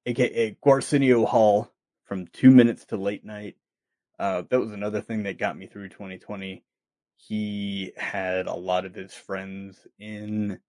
[0.06, 1.72] aka Gwarsenio Hall
[2.04, 3.56] from Two Minutes to Late Night.
[4.16, 6.62] Uh, that was another thing that got me through 2020.
[7.16, 10.60] He had a lot of his friends in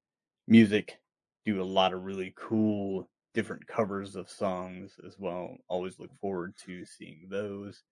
[0.48, 0.98] music
[1.46, 5.58] do a lot of really cool different covers of songs as well.
[5.68, 7.84] Always look forward to seeing those.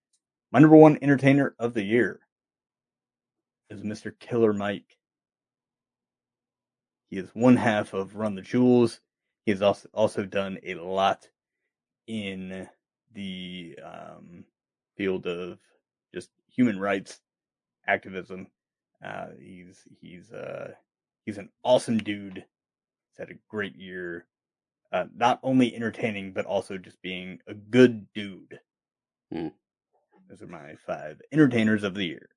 [0.52, 2.20] My number one entertainer of the year
[3.70, 4.12] is Mr.
[4.18, 4.98] Killer Mike.
[7.10, 9.00] He is one half of Run the Jewels.
[9.46, 11.28] He has also also done a lot
[12.08, 12.68] in
[13.14, 14.46] the um,
[14.96, 15.60] field of
[16.14, 17.20] just human rights
[17.88, 18.48] activism.
[19.04, 20.74] Uh, he's he's uh,
[21.26, 22.36] he's an awesome dude.
[22.36, 24.26] He's had a great year.
[24.92, 28.60] Uh, not only entertaining, but also just being a good dude.
[29.32, 29.50] Hmm.
[30.28, 32.30] Those are my five entertainers of the year.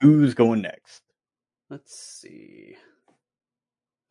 [0.00, 1.02] Who's going next?
[1.70, 2.76] Let's see.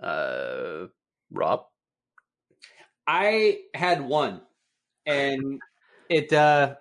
[0.02, 0.88] Uh,
[1.32, 1.66] Rob.
[3.08, 4.42] I had one,
[5.06, 5.62] and
[6.10, 6.34] it.
[6.34, 6.76] uh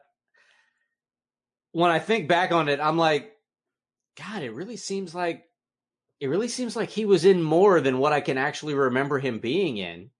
[1.72, 3.32] When I think back on it, I'm like,
[4.18, 5.44] God, it really seems like
[6.18, 9.38] it really seems like he was in more than what I can actually remember him
[9.38, 10.10] being in.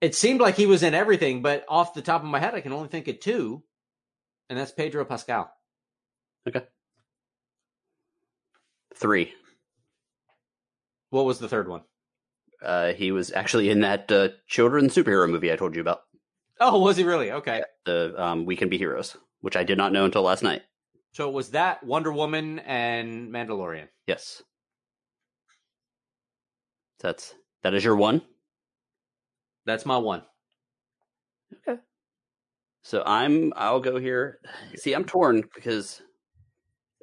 [0.00, 2.60] It seemed like he was in everything, but off the top of my head, I
[2.60, 3.64] can only think of two,
[4.48, 5.50] and that's Pedro Pascal.
[6.46, 6.62] Okay.
[9.00, 9.32] Three.
[11.10, 11.82] What was the third one?
[12.62, 16.00] Uh, he was actually in that uh, children's superhero movie I told you about,
[16.60, 17.30] Oh, was he really?
[17.30, 17.62] Okay.
[17.84, 20.62] the um, We Can Be Heroes, which I did not know until last night.
[21.12, 23.86] So it was that Wonder Woman and Mandalorian.
[24.08, 24.42] Yes.
[27.00, 27.32] That's
[27.62, 28.22] that is your one.
[29.66, 30.22] That's my one.
[31.54, 31.80] Okay.
[32.82, 34.40] So I'm I'll go here.
[34.74, 36.02] See, I'm torn because,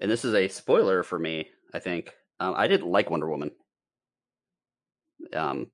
[0.02, 1.48] and this is a spoiler for me.
[1.74, 3.52] I think um, I didn't like Wonder Woman.
[5.34, 5.68] Um,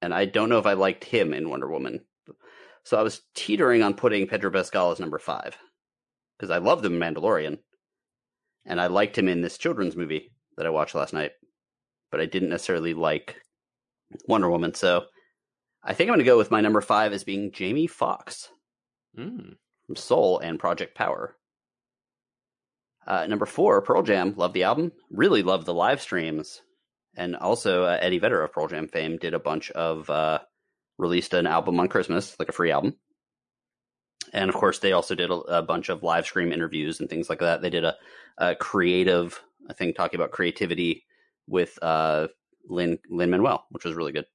[0.00, 2.00] and I don't know if I liked him in Wonder Woman.
[2.84, 5.56] So I was teetering on putting Pedro Pascal as number five
[6.38, 7.58] because I loved him in Mandalorian,
[8.64, 11.32] and I liked him in this children's movie that I watched last night,
[12.10, 13.36] but I didn't necessarily like
[14.26, 14.74] Wonder Woman.
[14.74, 15.04] So
[15.82, 18.48] I think I'm going to go with my number five as being Jamie Foxx
[19.18, 19.56] Mm.
[19.86, 21.34] from Soul and Project Power.
[23.08, 24.34] Uh, number four, Pearl Jam.
[24.36, 24.92] Love the album.
[25.10, 26.60] Really love the live streams.
[27.16, 30.40] And also, uh, Eddie Vedder of Pearl Jam fame did a bunch of, uh,
[30.98, 32.96] released an album on Christmas, like a free album.
[34.34, 37.30] And of course, they also did a, a bunch of live stream interviews and things
[37.30, 37.62] like that.
[37.62, 37.96] They did a,
[38.36, 41.06] a creative, I think, talking about creativity
[41.46, 42.28] with uh,
[42.68, 44.26] Lin Lin Manuel, which was really good.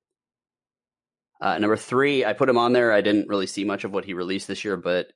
[1.40, 2.92] Uh, number three, I put him on there.
[2.92, 5.08] I didn't really see much of what he released this year, but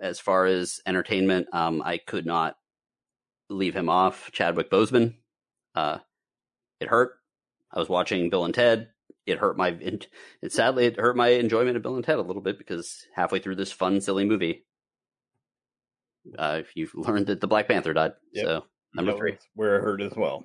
[0.00, 2.56] as far as entertainment, um, I could not
[3.48, 4.30] leave him off.
[4.32, 5.14] Chadwick Boseman,
[5.74, 5.98] uh,
[6.80, 7.14] it hurt.
[7.72, 8.88] I was watching Bill and Ted.
[9.26, 9.68] It hurt my.
[9.80, 10.06] It,
[10.48, 13.56] sadly, it hurt my enjoyment of Bill and Ted a little bit because halfway through
[13.56, 14.64] this fun, silly movie,
[16.38, 18.12] uh, you've learned that the Black Panther died.
[18.32, 18.44] Yep.
[18.44, 19.38] So number three.
[19.54, 20.44] Where it hurt as well.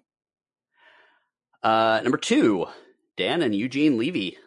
[1.64, 2.66] Uh, number two,
[3.18, 4.38] Dan and Eugene Levy.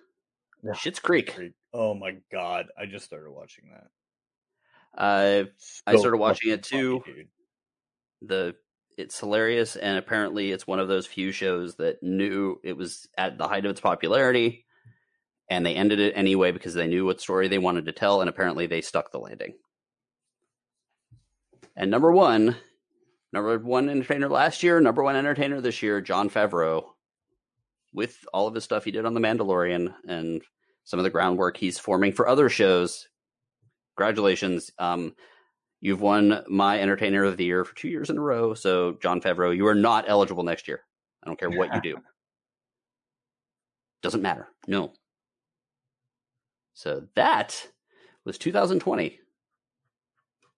[0.64, 0.72] Yeah.
[0.72, 1.36] Schitt's Creek.
[1.72, 3.88] Oh my god, I just started watching that.
[4.96, 5.44] Uh,
[5.86, 7.02] I started watching it too.
[8.22, 8.54] the
[8.96, 13.38] it's hilarious and apparently it's one of those few shows that knew it was at
[13.38, 14.64] the height of its popularity
[15.50, 18.30] and they ended it anyway because they knew what story they wanted to tell and
[18.30, 19.54] apparently they stuck the landing
[21.76, 22.56] and number one
[23.32, 26.84] number one entertainer last year number one entertainer this year jon favreau
[27.92, 30.42] with all of his stuff he did on the mandalorian and
[30.84, 33.08] some of the groundwork he's forming for other shows
[33.96, 35.14] congratulations um,
[35.84, 38.54] You've won my Entertainer of the Year for two years in a row.
[38.54, 40.80] So, Jon Favreau, you are not eligible next year.
[41.22, 41.96] I don't care what you do.
[44.02, 44.48] Doesn't matter.
[44.66, 44.94] No.
[46.72, 47.68] So that
[48.24, 49.20] was 2020.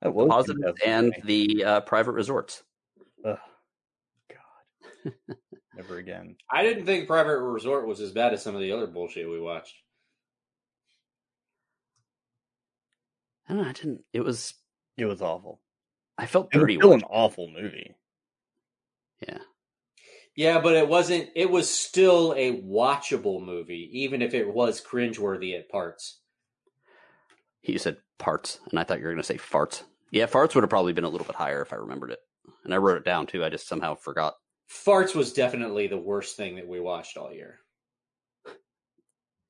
[0.02, 2.62] That was Positives and the uh, private resorts.
[3.24, 3.36] Ugh,
[4.30, 5.12] God,
[5.74, 6.36] never again.
[6.52, 9.40] I didn't think Private Resort was as bad as some of the other bullshit we
[9.40, 9.74] watched.
[13.48, 13.68] I don't know.
[13.68, 14.04] I didn't.
[14.12, 14.54] It was.
[14.96, 15.60] It was awful.
[16.18, 16.76] I felt It was dirty.
[16.76, 17.94] still an awful movie.
[19.26, 19.38] Yeah.
[20.34, 21.30] Yeah, but it wasn't.
[21.34, 26.20] It was still a watchable movie, even if it was cringeworthy at parts.
[27.62, 29.82] You said parts, and I thought you were going to say farts.
[30.10, 32.18] Yeah, farts would have probably been a little bit higher if I remembered it.
[32.64, 33.44] And I wrote it down too.
[33.44, 34.34] I just somehow forgot.
[34.70, 37.60] Farts was definitely the worst thing that we watched all year.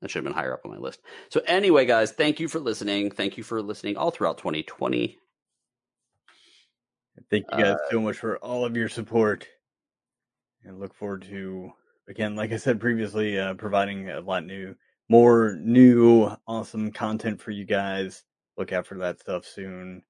[0.00, 1.00] That should have been higher up on my list.
[1.30, 3.10] So anyway, guys, thank you for listening.
[3.10, 5.18] Thank you for listening all throughout 2020.
[7.30, 9.48] Thank you guys Uh, so much for all of your support,
[10.64, 11.72] and look forward to
[12.08, 14.76] again, like I said previously, uh, providing a lot new,
[15.08, 18.22] more new, awesome content for you guys.
[18.58, 20.02] Look out for that stuff soon,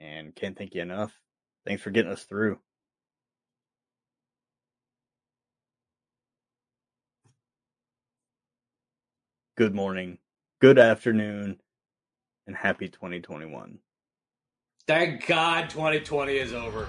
[0.00, 1.16] and can't thank you enough.
[1.64, 2.58] Thanks for getting us through.
[9.54, 10.16] Good morning,
[10.62, 11.60] good afternoon,
[12.46, 13.78] and happy 2021.
[14.86, 16.88] Thank God 2020 is over.